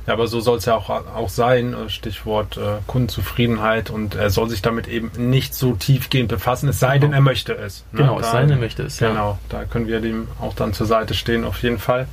ja 0.07 0.13
aber 0.13 0.27
so 0.27 0.39
soll 0.39 0.57
es 0.57 0.65
ja 0.65 0.75
auch, 0.75 0.89
auch 0.89 1.29
sein. 1.29 1.73
Äh, 1.73 1.89
Stichwort 1.89 2.57
äh, 2.57 2.77
Kundenzufriedenheit 2.87 3.89
und 3.89 4.15
er 4.15 4.29
soll 4.29 4.49
sich 4.49 4.61
damit 4.61 4.87
eben 4.87 5.11
nicht 5.17 5.53
so 5.53 5.73
tiefgehend 5.73 6.29
befassen, 6.29 6.69
es 6.69 6.79
sei 6.79 6.99
genau. 6.99 7.07
denn, 7.07 7.13
er 7.13 7.21
möchte 7.21 7.53
es. 7.55 7.83
Ne? 7.91 7.99
Genau, 7.99 8.19
es 8.19 8.31
sei 8.31 8.41
denn, 8.41 8.51
er 8.51 8.57
möchte 8.57 8.83
es. 8.83 8.97
Genau, 8.97 9.39
da 9.49 9.65
können 9.65 9.87
wir 9.87 10.01
dem 10.01 10.27
auch 10.39 10.53
dann 10.53 10.73
zur 10.73 10.85
Seite 10.85 11.13
stehen, 11.13 11.43
auf 11.43 11.61
jeden 11.63 11.79
Fall. 11.79 12.07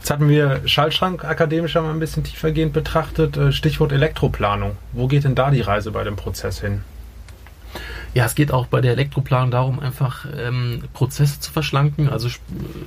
Jetzt 0.00 0.10
hatten 0.10 0.30
wir 0.30 0.62
Schaltschrank 0.64 1.24
akademisch 1.24 1.74
mal 1.74 1.90
ein 1.90 1.98
bisschen 1.98 2.24
tiefergehend 2.24 2.72
betrachtet. 2.72 3.36
Äh, 3.36 3.52
Stichwort 3.52 3.92
Elektroplanung. 3.92 4.78
Wo 4.92 5.08
geht 5.08 5.24
denn 5.24 5.34
da 5.34 5.50
die 5.50 5.60
Reise 5.60 5.90
bei 5.90 6.04
dem 6.04 6.16
Prozess 6.16 6.58
hin? 6.60 6.82
Ja, 8.12 8.24
es 8.24 8.34
geht 8.34 8.50
auch 8.50 8.66
bei 8.66 8.80
der 8.80 8.92
Elektroplanung 8.92 9.50
darum, 9.50 9.78
einfach 9.78 10.26
ähm, 10.36 10.82
Prozesse 10.92 11.38
zu 11.38 11.52
verschlanken. 11.52 12.08
Also 12.08 12.28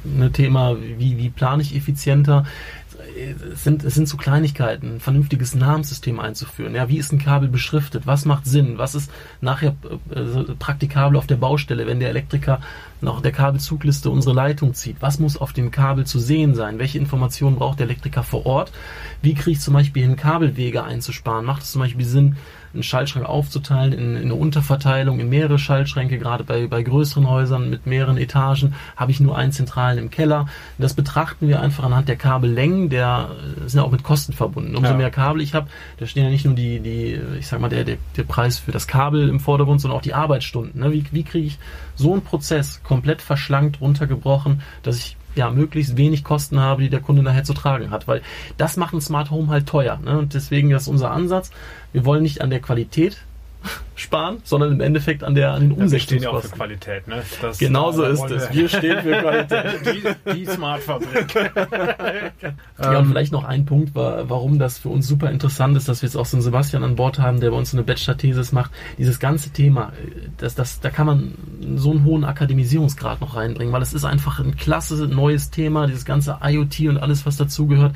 ein 0.03 0.33
Thema, 0.33 0.75
wie, 0.97 1.17
wie 1.17 1.29
plane 1.29 1.61
ich 1.61 1.75
effizienter? 1.75 2.45
es 3.53 3.63
sind, 3.63 3.83
es 3.83 3.93
sind 3.93 4.07
so 4.07 4.17
Kleinigkeiten, 4.17 4.95
ein 4.95 4.99
vernünftiges 4.99 5.55
Namenssystem 5.55 6.19
einzuführen. 6.19 6.75
Ja, 6.75 6.89
wie 6.89 6.97
ist 6.97 7.11
ein 7.11 7.19
Kabel 7.19 7.49
beschriftet? 7.49 8.05
Was 8.05 8.25
macht 8.25 8.45
Sinn? 8.45 8.77
Was 8.77 8.95
ist 8.95 9.11
nachher 9.41 9.75
äh, 10.13 10.53
praktikabel 10.57 11.17
auf 11.17 11.27
der 11.27 11.35
Baustelle, 11.35 11.87
wenn 11.87 11.99
der 11.99 12.09
Elektriker 12.09 12.59
nach 13.01 13.21
der 13.21 13.31
Kabelzugliste 13.31 14.09
unsere 14.09 14.35
Leitung 14.35 14.73
zieht? 14.73 14.97
Was 14.99 15.19
muss 15.19 15.37
auf 15.37 15.53
dem 15.53 15.71
Kabel 15.71 16.05
zu 16.05 16.19
sehen 16.19 16.55
sein? 16.55 16.79
Welche 16.79 16.97
Informationen 16.97 17.57
braucht 17.57 17.79
der 17.79 17.87
Elektriker 17.87 18.23
vor 18.23 18.45
Ort? 18.45 18.71
Wie 19.21 19.33
kriege 19.33 19.51
ich 19.51 19.59
zum 19.59 19.73
Beispiel 19.73 20.03
hin, 20.03 20.15
Kabelwege 20.15 20.83
einzusparen? 20.83 21.45
Macht 21.45 21.63
es 21.63 21.71
zum 21.71 21.81
Beispiel 21.81 22.05
Sinn, 22.05 22.37
einen 22.73 22.83
Schaltschrank 22.83 23.25
aufzuteilen 23.25 23.93
in, 23.93 24.15
in, 24.15 24.23
eine 24.23 24.35
Unterverteilung, 24.35 25.19
in 25.19 25.29
mehrere 25.29 25.59
Schaltschränke, 25.59 26.17
gerade 26.17 26.43
bei, 26.43 26.67
bei 26.67 26.83
größeren 26.83 27.29
Häusern 27.29 27.69
mit 27.69 27.85
mehreren 27.85 28.17
Etagen 28.17 28.73
habe 28.95 29.11
ich 29.11 29.19
nur 29.19 29.37
einen 29.37 29.51
zentralen 29.51 29.97
im 29.99 30.09
Keller. 30.09 30.47
Das 30.77 30.93
betrachten 30.93 31.47
wir 31.47 31.61
einfach 31.61 31.83
anhand 31.83 32.09
der 32.09 32.15
Kabellängen, 32.15 32.89
der 32.89 33.29
äh, 33.31 33.69
sind 33.69 33.79
ja 33.79 33.85
auch 33.85 33.91
mit 33.91 34.03
Kosten 34.03 34.33
verbunden. 34.33 34.75
Umso 34.75 34.91
ja. 34.91 34.97
mehr 34.97 35.11
Kabel 35.11 35.41
ich 35.41 35.53
habe, 35.53 35.67
da 35.97 36.07
stehen 36.07 36.23
ja 36.23 36.29
nicht 36.29 36.45
nur 36.45 36.55
die, 36.55 36.79
die, 36.79 37.19
ich 37.37 37.47
sag 37.47 37.59
mal, 37.59 37.69
der, 37.69 37.83
der, 37.83 37.97
der 38.17 38.23
Preis 38.23 38.59
für 38.59 38.71
das 38.71 38.87
Kabel 38.87 39.29
im 39.29 39.39
Vordergrund, 39.39 39.81
sondern 39.81 39.97
auch 39.97 40.03
die 40.03 40.13
Arbeitsstunden. 40.13 40.81
Ne? 40.81 40.91
Wie, 40.91 41.05
wie 41.11 41.23
kriege 41.23 41.47
ich 41.47 41.59
so 41.95 42.13
einen 42.13 42.23
Prozess 42.23 42.81
komplett 42.83 43.21
verschlankt, 43.21 43.81
runtergebrochen, 43.81 44.61
dass 44.81 44.97
ich 44.97 45.17
ja, 45.35 45.49
möglichst 45.49 45.97
wenig 45.97 46.23
Kosten 46.23 46.59
habe, 46.59 46.83
die 46.83 46.89
der 46.89 47.01
Kunde 47.01 47.23
nachher 47.23 47.43
zu 47.43 47.53
tragen 47.53 47.91
hat. 47.91 48.07
Weil 48.07 48.21
das 48.57 48.77
macht 48.77 48.93
ein 48.93 49.01
Smart 49.01 49.31
Home 49.31 49.49
halt 49.49 49.67
teuer. 49.67 49.99
Ne? 50.03 50.17
Und 50.17 50.33
deswegen 50.33 50.71
ist 50.71 50.87
unser 50.87 51.11
Ansatz, 51.11 51.51
wir 51.91 52.05
wollen 52.05 52.23
nicht 52.23 52.41
an 52.41 52.49
der 52.49 52.59
Qualität 52.59 53.17
sparen, 53.95 54.37
sondern 54.43 54.73
im 54.73 54.81
Endeffekt 54.81 55.23
an, 55.23 55.35
der, 55.35 55.51
an 55.51 55.61
den 55.61 55.71
Umsetzungskosten. 55.71 55.93
Wir 55.93 56.19
stehen 56.19 56.23
ja 56.23 56.29
auch 56.29 56.41
für 56.41 56.49
Qualität. 56.49 57.07
Ne? 57.07 57.23
Das, 57.41 57.57
Genauso 57.59 58.03
ist 58.03 58.29
es. 58.31 58.53
Wir 58.53 58.69
stehen 58.69 59.01
für 59.01 59.11
Qualität. 59.21 60.15
die, 60.25 60.33
die 60.33 60.45
Smart-Fabrik. 60.45 61.35
ja, 62.81 62.99
und 62.99 63.07
vielleicht 63.07 63.31
noch 63.31 63.43
ein 63.43 63.65
Punkt, 63.65 63.91
warum 63.93 64.59
das 64.59 64.79
für 64.79 64.89
uns 64.89 65.07
super 65.07 65.29
interessant 65.29 65.77
ist, 65.77 65.87
dass 65.87 66.01
wir 66.01 66.07
jetzt 66.07 66.15
auch 66.15 66.25
so 66.25 66.37
einen 66.37 66.41
Sebastian 66.41 66.83
an 66.83 66.95
Bord 66.95 67.19
haben, 67.19 67.39
der 67.39 67.51
bei 67.51 67.57
uns 67.57 67.73
eine 67.73 67.83
Bachelor-Thesis 67.83 68.51
macht. 68.51 68.71
Dieses 68.97 69.19
ganze 69.19 69.51
Thema, 69.51 69.93
das, 70.37 70.55
das, 70.55 70.79
da 70.79 70.89
kann 70.89 71.05
man 71.05 71.33
so 71.75 71.91
einen 71.91 72.03
hohen 72.03 72.23
Akademisierungsgrad 72.23 73.21
noch 73.21 73.35
reinbringen, 73.35 73.73
weil 73.73 73.81
es 73.81 73.93
ist 73.93 74.05
einfach 74.05 74.39
ein 74.39 74.55
klasse 74.55 75.07
neues 75.07 75.51
Thema, 75.51 75.87
dieses 75.87 76.05
ganze 76.05 76.39
IoT 76.43 76.81
und 76.81 76.97
alles, 76.97 77.25
was 77.25 77.37
dazugehört 77.37 77.93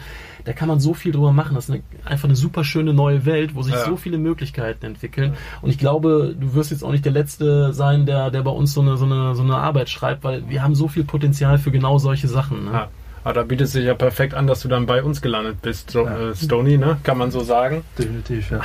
da 0.47 0.53
kann 0.53 0.69
man 0.69 0.79
so 0.79 0.93
viel 0.93 1.11
drüber 1.11 1.33
machen. 1.33 1.55
Das 1.55 1.65
ist 1.65 1.71
eine, 1.71 1.83
einfach 2.05 2.23
eine 2.29 2.37
super 2.37 2.63
schöne 2.63 2.93
neue 2.93 3.25
Welt, 3.25 3.53
wo 3.53 3.63
sich 3.63 3.73
ja. 3.73 3.83
so 3.83 3.97
viele 3.97 4.17
Möglichkeiten 4.17 4.85
entwickeln. 4.85 5.33
Und 5.61 5.71
ich 5.71 5.77
glaube, 5.77 5.86
du 6.33 6.53
wirst 6.53 6.71
jetzt 6.71 6.83
auch 6.83 6.91
nicht 6.91 7.05
der 7.05 7.11
Letzte 7.11 7.73
sein, 7.73 8.05
der, 8.05 8.31
der 8.31 8.41
bei 8.41 8.51
uns 8.51 8.73
so 8.73 8.81
eine, 8.81 8.97
so 8.97 9.05
eine, 9.05 9.35
so 9.35 9.43
eine 9.43 9.57
Arbeit 9.57 9.89
schreibt, 9.89 10.23
weil 10.23 10.49
wir 10.49 10.63
haben 10.63 10.75
so 10.75 10.87
viel 10.87 11.03
Potenzial 11.03 11.57
für 11.57 11.71
genau 11.71 11.97
solche 11.97 12.27
Sachen. 12.27 12.65
Ne? 12.65 12.71
Ja. 12.73 12.87
Aber 13.27 13.33
da 13.33 13.43
bietet 13.43 13.67
es 13.67 13.73
sich 13.73 13.83
ja 13.83 13.93
perfekt 13.93 14.33
an, 14.33 14.47
dass 14.47 14.61
du 14.61 14.69
dann 14.69 14.85
bei 14.85 15.03
uns 15.03 15.21
gelandet 15.21 15.61
bist, 15.61 15.91
so, 15.91 16.05
ja. 16.05 16.29
äh, 16.29 16.33
Stony, 16.33 16.77
ne? 16.77 16.97
Kann 17.03 17.17
man 17.17 17.29
so 17.29 17.41
sagen? 17.41 17.83
Definitiv, 17.99 18.51
ja. 18.51 18.61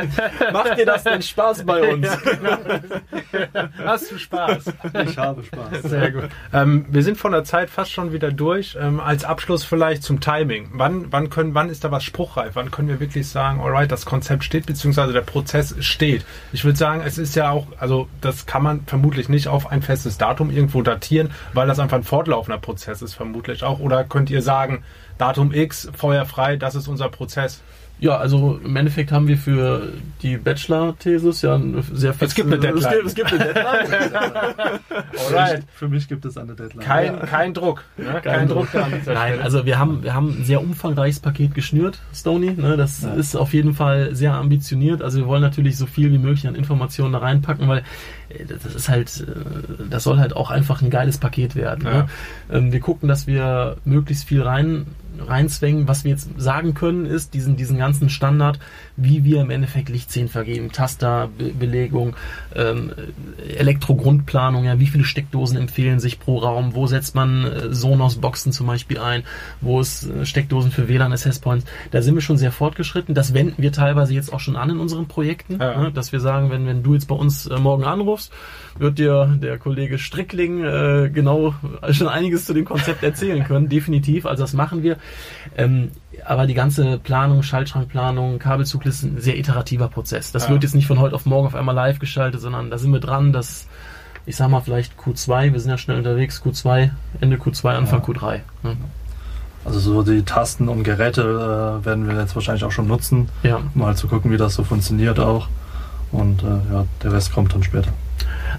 Macht 0.54 0.78
dir 0.78 0.86
das 0.86 1.04
denn 1.04 1.20
Spaß 1.20 1.64
bei 1.66 1.86
uns? 1.92 2.08
Hast 3.84 4.10
du 4.10 4.16
Spaß? 4.16 4.72
Ich 5.06 5.18
habe 5.18 5.44
Spaß. 5.44 5.82
Sehr 5.82 6.12
gut. 6.12 6.30
Ähm, 6.54 6.86
wir 6.88 7.02
sind 7.02 7.18
von 7.18 7.32
der 7.32 7.44
Zeit 7.44 7.68
fast 7.68 7.92
schon 7.92 8.14
wieder 8.14 8.32
durch. 8.32 8.78
Ähm, 8.80 9.00
als 9.00 9.22
Abschluss 9.24 9.64
vielleicht 9.64 10.02
zum 10.02 10.18
Timing. 10.18 10.70
Wann, 10.72 11.12
wann, 11.12 11.28
können, 11.28 11.54
wann 11.54 11.68
ist 11.68 11.84
da 11.84 11.90
was 11.90 12.02
spruchreif? 12.02 12.52
Wann 12.54 12.70
können 12.70 12.88
wir 12.88 13.00
wirklich 13.00 13.28
sagen, 13.28 13.60
alright, 13.60 13.92
das 13.92 14.06
Konzept 14.06 14.44
steht, 14.44 14.64
beziehungsweise 14.64 15.12
der 15.12 15.20
Prozess 15.20 15.74
steht? 15.80 16.24
Ich 16.54 16.64
würde 16.64 16.78
sagen, 16.78 17.02
es 17.04 17.18
ist 17.18 17.36
ja 17.36 17.50
auch, 17.50 17.66
also 17.76 18.08
das 18.22 18.46
kann 18.46 18.62
man 18.62 18.86
vermutlich 18.86 19.28
nicht 19.28 19.48
auf 19.48 19.70
ein 19.70 19.82
festes 19.82 20.16
Datum 20.16 20.50
irgendwo 20.50 20.80
datieren, 20.80 21.32
weil 21.52 21.66
das 21.68 21.78
einfach 21.78 21.98
ein 21.98 22.02
fortlaufender 22.02 22.58
Prozess 22.58 23.02
ist, 23.02 23.12
vermutlich 23.12 23.62
auch. 23.62 23.78
Oder 23.78 24.05
könnt 24.08 24.30
ihr 24.30 24.42
sagen, 24.42 24.84
Datum 25.18 25.52
X, 25.52 25.88
feuerfrei, 25.94 26.56
das 26.56 26.74
ist 26.74 26.88
unser 26.88 27.08
Prozess? 27.08 27.62
Ja, 27.98 28.18
also 28.18 28.60
im 28.62 28.76
Endeffekt 28.76 29.10
haben 29.10 29.26
wir 29.26 29.38
für 29.38 29.88
die 30.22 30.36
Bachelor-Thesis 30.36 31.42
ja 31.42 31.58
sehr 31.92 32.12
fix. 32.12 32.26
Es 32.26 32.34
gibt 32.34 32.52
eine 32.52 32.58
Deadline. 32.58 33.06
Es 33.06 33.14
gibt, 33.14 33.32
es 33.32 33.38
gibt 33.38 33.40
eine 33.40 33.54
Deadline. 33.54 34.80
Alright. 35.26 35.64
Für 35.74 35.88
mich 35.88 36.06
gibt 36.06 36.24
es 36.26 36.36
eine 36.36 36.54
Deadline. 36.54 36.84
Kein, 36.84 37.14
ja. 37.14 37.26
kein 37.26 37.54
Druck. 37.54 37.84
Ne? 37.96 38.04
Kein, 38.04 38.22
kein, 38.22 38.48
Druck. 38.48 38.70
Druck 38.70 39.06
Nein, 39.06 39.40
also 39.40 39.64
wir 39.64 39.78
haben, 39.78 40.02
wir 40.02 40.12
haben 40.12 40.40
ein 40.40 40.44
sehr 40.44 40.60
umfangreiches 40.60 41.20
Paket 41.20 41.54
geschnürt, 41.54 41.98
Stony. 42.12 42.50
Ne? 42.50 42.76
Das 42.76 43.02
ja. 43.02 43.14
ist 43.14 43.34
auf 43.34 43.54
jeden 43.54 43.72
Fall 43.72 44.14
sehr 44.14 44.34
ambitioniert. 44.34 45.00
Also 45.00 45.18
wir 45.18 45.26
wollen 45.26 45.42
natürlich 45.42 45.78
so 45.78 45.86
viel 45.86 46.12
wie 46.12 46.18
möglich 46.18 46.46
an 46.46 46.54
Informationen 46.54 47.14
da 47.14 47.20
reinpacken, 47.20 47.66
weil 47.66 47.82
äh, 48.28 48.44
das 48.44 48.74
ist 48.74 48.88
halt, 48.90 49.26
äh, 49.26 49.84
das 49.88 50.04
soll 50.04 50.18
halt 50.18 50.36
auch 50.36 50.50
einfach 50.50 50.82
ein 50.82 50.90
geiles 50.90 51.16
Paket 51.16 51.56
werden. 51.56 51.84
Ne? 51.84 52.08
Ja. 52.50 52.60
Ne? 52.60 52.72
Wir 52.72 52.80
gucken, 52.80 53.08
dass 53.08 53.26
wir 53.26 53.76
möglichst 53.84 54.24
viel 54.24 54.42
rein 54.42 54.86
reinzwängen. 55.20 55.88
Was 55.88 56.04
wir 56.04 56.10
jetzt 56.10 56.28
sagen 56.36 56.74
können, 56.74 57.06
ist 57.06 57.34
diesen, 57.34 57.56
diesen 57.56 57.78
ganzen 57.78 58.08
Standard, 58.08 58.58
wie 58.96 59.24
wir 59.24 59.40
im 59.40 59.50
Endeffekt 59.50 59.88
Lichtszenen 59.88 60.28
vergeben, 60.28 60.72
Tasterbelegung, 60.72 62.16
ähm, 62.54 62.92
Elektrogrundplanung, 63.56 64.64
ja, 64.64 64.80
wie 64.80 64.86
viele 64.86 65.04
Steckdosen 65.04 65.56
empfehlen 65.56 66.00
sich 66.00 66.18
pro 66.18 66.38
Raum, 66.38 66.74
wo 66.74 66.86
setzt 66.86 67.14
man 67.14 67.44
äh, 67.44 67.74
Sonos-Boxen 67.74 68.52
zum 68.52 68.66
Beispiel 68.66 68.98
ein, 68.98 69.22
wo 69.60 69.80
ist 69.80 70.08
äh, 70.08 70.24
Steckdosen 70.24 70.70
für 70.70 70.88
WLAN-Access-Points. 70.88 71.66
Da 71.90 72.02
sind 72.02 72.14
wir 72.14 72.22
schon 72.22 72.38
sehr 72.38 72.52
fortgeschritten. 72.52 73.14
Das 73.14 73.34
wenden 73.34 73.62
wir 73.62 73.72
teilweise 73.72 74.14
jetzt 74.14 74.32
auch 74.32 74.40
schon 74.40 74.56
an 74.56 74.70
in 74.70 74.78
unseren 74.78 75.06
Projekten, 75.06 75.58
ja. 75.60 75.82
ne, 75.82 75.92
dass 75.92 76.12
wir 76.12 76.20
sagen, 76.20 76.50
wenn, 76.50 76.66
wenn 76.66 76.82
du 76.82 76.94
jetzt 76.94 77.08
bei 77.08 77.14
uns 77.14 77.46
äh, 77.46 77.58
morgen 77.58 77.84
anrufst, 77.84 78.32
wird 78.78 78.98
dir 78.98 79.38
der 79.40 79.58
Kollege 79.58 79.98
Strickling 79.98 80.62
äh, 80.64 81.10
genau 81.12 81.54
schon 81.90 82.08
einiges 82.08 82.44
zu 82.44 82.54
dem 82.54 82.64
Konzept 82.64 83.02
erzählen 83.02 83.44
können, 83.44 83.68
definitiv. 83.68 84.26
Also 84.26 84.42
das 84.42 84.52
machen 84.52 84.82
wir. 84.82 84.96
Ähm, 85.56 85.90
aber 86.24 86.46
die 86.46 86.54
ganze 86.54 86.98
Planung, 86.98 87.42
Schaltschrankplanung, 87.42 88.38
Kabelzuglisten, 88.38 89.20
sehr 89.20 89.38
iterativer 89.38 89.88
Prozess. 89.88 90.32
Das 90.32 90.44
ja. 90.44 90.50
wird 90.50 90.62
jetzt 90.62 90.74
nicht 90.74 90.86
von 90.86 90.98
heute 90.98 91.14
auf 91.14 91.26
morgen 91.26 91.46
auf 91.46 91.54
einmal 91.54 91.74
live 91.74 91.98
geschaltet, 91.98 92.40
sondern 92.40 92.70
da 92.70 92.78
sind 92.78 92.92
wir 92.92 93.00
dran, 93.00 93.32
dass 93.32 93.66
ich 94.26 94.36
sag 94.36 94.50
mal 94.50 94.60
vielleicht 94.60 94.98
Q2, 94.98 95.52
wir 95.52 95.60
sind 95.60 95.70
ja 95.70 95.78
schnell 95.78 95.98
unterwegs, 95.98 96.42
Q2, 96.44 96.90
Ende 97.20 97.36
Q2, 97.36 97.68
Anfang 97.70 98.00
ja. 98.00 98.06
Q3. 98.06 98.40
Ne? 98.64 98.76
Also 99.64 99.80
so 99.80 100.02
die 100.02 100.22
Tasten 100.22 100.68
und 100.68 100.82
Geräte 100.82 101.22
äh, 101.22 101.84
werden 101.84 102.08
wir 102.08 102.16
jetzt 102.16 102.34
wahrscheinlich 102.34 102.64
auch 102.64 102.72
schon 102.72 102.88
nutzen, 102.88 103.28
ja. 103.42 103.60
mal 103.74 103.96
zu 103.96 104.08
gucken, 104.08 104.30
wie 104.30 104.36
das 104.36 104.54
so 104.54 104.64
funktioniert 104.64 105.18
auch. 105.18 105.48
Und 106.12 106.42
äh, 106.42 106.72
ja, 106.72 106.84
der 107.02 107.12
Rest 107.12 107.32
kommt 107.32 107.54
dann 107.54 107.62
später. 107.62 107.90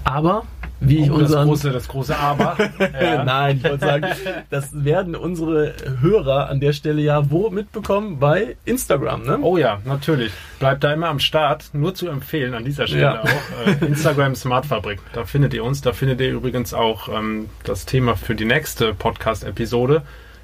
Aber 0.04 0.42
wie 0.80 0.98
ich 0.98 1.10
unseren... 1.10 1.48
Das 1.48 1.62
große, 1.62 1.70
das 1.70 1.88
große 1.88 2.16
Aber. 2.16 2.56
Ja. 2.78 3.24
Nein, 3.24 3.58
ich 3.58 3.64
wollte 3.64 3.84
sagen, 3.84 4.06
das 4.50 4.84
werden 4.84 5.14
unsere 5.14 5.74
Hörer 6.00 6.48
an 6.48 6.60
der 6.60 6.72
Stelle 6.72 7.00
ja 7.02 7.30
wo 7.30 7.50
mitbekommen? 7.50 8.18
Bei 8.18 8.56
Instagram, 8.64 9.22
ne? 9.22 9.38
Oh 9.40 9.56
ja, 9.56 9.80
natürlich. 9.84 10.32
Bleibt 10.58 10.84
da 10.84 10.92
immer 10.92 11.08
am 11.08 11.18
Start. 11.20 11.70
Nur 11.72 11.94
zu 11.94 12.08
empfehlen 12.08 12.54
an 12.54 12.64
dieser 12.64 12.86
Stelle 12.86 13.02
ja. 13.02 13.22
auch. 13.22 13.82
Äh, 13.82 13.84
Instagram 13.86 14.34
Smartfabrik. 14.34 15.00
Da 15.12 15.24
findet 15.24 15.54
ihr 15.54 15.64
uns. 15.64 15.80
Da 15.80 15.92
findet 15.92 16.20
ihr 16.20 16.32
übrigens 16.32 16.74
auch 16.74 17.08
ähm, 17.08 17.48
das 17.64 17.84
Thema 17.86 18.16
für 18.16 18.34
die 18.34 18.44
nächste 18.44 18.94
Podcast-Episode. 18.94 20.02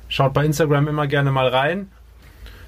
Schaut 0.09 0.33
bei 0.33 0.45
Instagram 0.45 0.89
immer 0.89 1.07
gerne 1.07 1.31
mal 1.31 1.49
rein. 1.49 1.89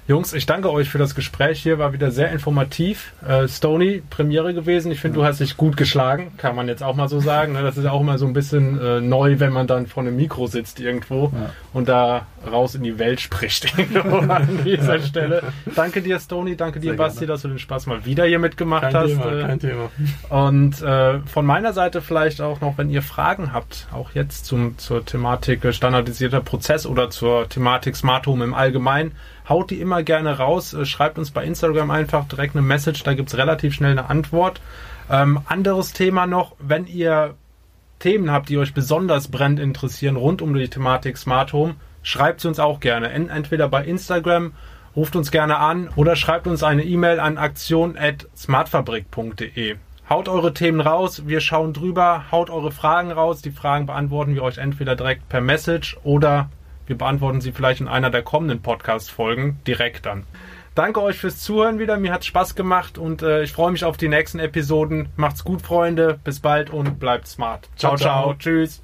Jungs, 0.07 0.31
ich 0.31 0.45
danke 0.45 0.71
euch 0.71 0.87
für 0.87 0.99
das 0.99 1.15
Gespräch 1.15 1.61
hier, 1.61 1.79
war 1.79 1.91
wieder 1.91 2.11
sehr 2.11 2.31
informativ. 2.31 3.11
Äh, 3.27 3.49
Stony, 3.49 4.01
Premiere 4.09 4.53
gewesen. 4.53 4.89
Ich 4.89 5.01
finde, 5.01 5.19
du 5.19 5.25
hast 5.25 5.41
dich 5.41 5.57
gut 5.57 5.75
geschlagen, 5.75 6.31
kann 6.37 6.55
man 6.55 6.69
jetzt 6.69 6.81
auch 6.81 6.95
mal 6.95 7.09
so 7.09 7.19
sagen. 7.19 7.51
Ne? 7.51 7.61
Das 7.61 7.75
ist 7.75 7.85
auch 7.85 7.99
immer 7.99 8.17
so 8.17 8.25
ein 8.25 8.31
bisschen 8.31 8.79
äh, 8.79 9.01
neu, 9.01 9.41
wenn 9.41 9.51
man 9.51 9.67
dann 9.67 9.85
vor 9.85 10.03
einem 10.03 10.15
Mikro 10.15 10.47
sitzt 10.47 10.79
irgendwo 10.79 11.33
ja. 11.33 11.49
und 11.73 11.89
da 11.89 12.25
raus 12.47 12.75
in 12.75 12.83
die 12.83 12.99
Welt 12.99 13.19
spricht 13.19 13.73
an 14.03 14.59
dieser 14.63 14.99
Stelle. 14.99 15.43
Danke 15.75 16.01
dir, 16.01 16.19
Stony, 16.19 16.55
danke 16.55 16.79
dir, 16.79 16.95
Basti, 16.95 17.25
dass 17.25 17.41
du 17.41 17.49
den 17.49 17.59
Spaß 17.59 17.85
mal 17.85 18.05
wieder 18.05 18.25
hier 18.25 18.39
mitgemacht 18.39 18.83
kein 18.83 18.93
hast. 18.93 19.07
Thema, 19.09 19.31
äh, 19.31 19.41
kein 19.41 19.59
Thema. 19.59 19.91
Und 20.29 20.81
äh, 20.81 21.19
von 21.19 21.45
meiner 21.45 21.73
Seite 21.73 22.01
vielleicht 22.01 22.41
auch 22.41 22.61
noch, 22.61 22.77
wenn 22.77 22.89
ihr 22.89 23.01
Fragen 23.01 23.53
habt, 23.53 23.87
auch 23.91 24.11
jetzt 24.11 24.45
zum, 24.45 24.77
zur 24.77 25.05
Thematik 25.05 25.73
standardisierter 25.73 26.41
Prozess 26.41 26.85
oder 26.85 27.09
zur 27.09 27.49
Thematik 27.49 27.95
Smart 27.95 28.27
Home 28.27 28.43
im 28.43 28.53
Allgemeinen, 28.53 29.13
haut 29.47 29.69
die 29.71 29.79
immer 29.79 30.03
gerne 30.03 30.37
raus. 30.37 30.73
Äh, 30.73 30.85
schreibt 30.85 31.17
uns 31.17 31.31
bei 31.31 31.43
Instagram 31.43 31.91
einfach 31.91 32.27
direkt 32.27 32.55
eine 32.55 32.65
Message, 32.65 33.03
da 33.03 33.13
gibt 33.13 33.29
es 33.29 33.37
relativ 33.37 33.73
schnell 33.73 33.91
eine 33.91 34.09
Antwort. 34.09 34.61
Ähm, 35.09 35.39
anderes 35.45 35.93
Thema 35.93 36.27
noch, 36.27 36.55
wenn 36.59 36.85
ihr 36.85 37.35
Themen 37.99 38.31
habt, 38.31 38.49
die 38.49 38.57
euch 38.57 38.73
besonders 38.73 39.29
brennend 39.29 39.59
interessieren 39.59 40.17
rund 40.17 40.41
um 40.41 40.53
die 40.53 40.69
Thematik 40.69 41.17
Smart 41.17 41.53
Home, 41.53 41.75
schreibt 42.07 42.39
sie 42.39 42.47
uns 42.47 42.59
auch 42.59 42.79
gerne. 42.79 43.09
Entweder 43.09 43.67
bei 43.67 43.83
Instagram, 43.83 44.53
ruft 44.95 45.17
uns 45.17 45.29
gerne 45.29 45.57
an 45.57 45.89
oder 45.97 46.15
schreibt 46.15 46.47
uns 46.47 46.63
eine 46.63 46.85
E-Mail 46.85 47.19
an 47.19 47.37
aktion.smartfabrik.de. 47.37 49.75
Haut 50.09 50.29
eure 50.29 50.53
Themen 50.53 50.79
raus, 50.79 51.27
wir 51.27 51.41
schauen 51.41 51.73
drüber, 51.73 52.31
haut 52.31 52.49
eure 52.49 52.71
Fragen 52.71 53.11
raus. 53.11 53.41
Die 53.41 53.51
Fragen 53.51 53.87
beantworten 53.87 54.35
wir 54.35 54.43
euch 54.43 54.57
entweder 54.57 54.95
direkt 54.95 55.27
per 55.27 55.41
Message 55.41 55.97
oder 56.03 56.49
wir 56.85 56.97
beantworten 56.97 57.41
sie 57.41 57.51
vielleicht 57.51 57.81
in 57.81 57.89
einer 57.89 58.09
der 58.09 58.23
kommenden 58.23 58.61
Podcast-Folgen 58.61 59.59
direkt 59.67 60.05
dann. 60.05 60.23
Danke 60.75 61.01
euch 61.01 61.17
fürs 61.17 61.39
Zuhören 61.39 61.77
wieder. 61.77 61.97
Mir 61.97 62.13
hat 62.13 62.23
Spaß 62.23 62.55
gemacht 62.55 62.97
und 62.97 63.21
äh, 63.21 63.43
ich 63.43 63.51
freue 63.51 63.73
mich 63.73 63.83
auf 63.83 63.97
die 63.97 64.07
nächsten 64.07 64.39
Episoden. 64.39 65.09
Macht's 65.17 65.43
gut, 65.43 65.61
Freunde. 65.61 66.17
Bis 66.23 66.39
bald 66.39 66.69
und 66.69 66.99
bleibt 66.99 67.27
smart. 67.27 67.67
ciao. 67.75 67.97
ciao. 67.97 68.23
ciao. 68.23 68.33
Tschüss. 68.35 68.81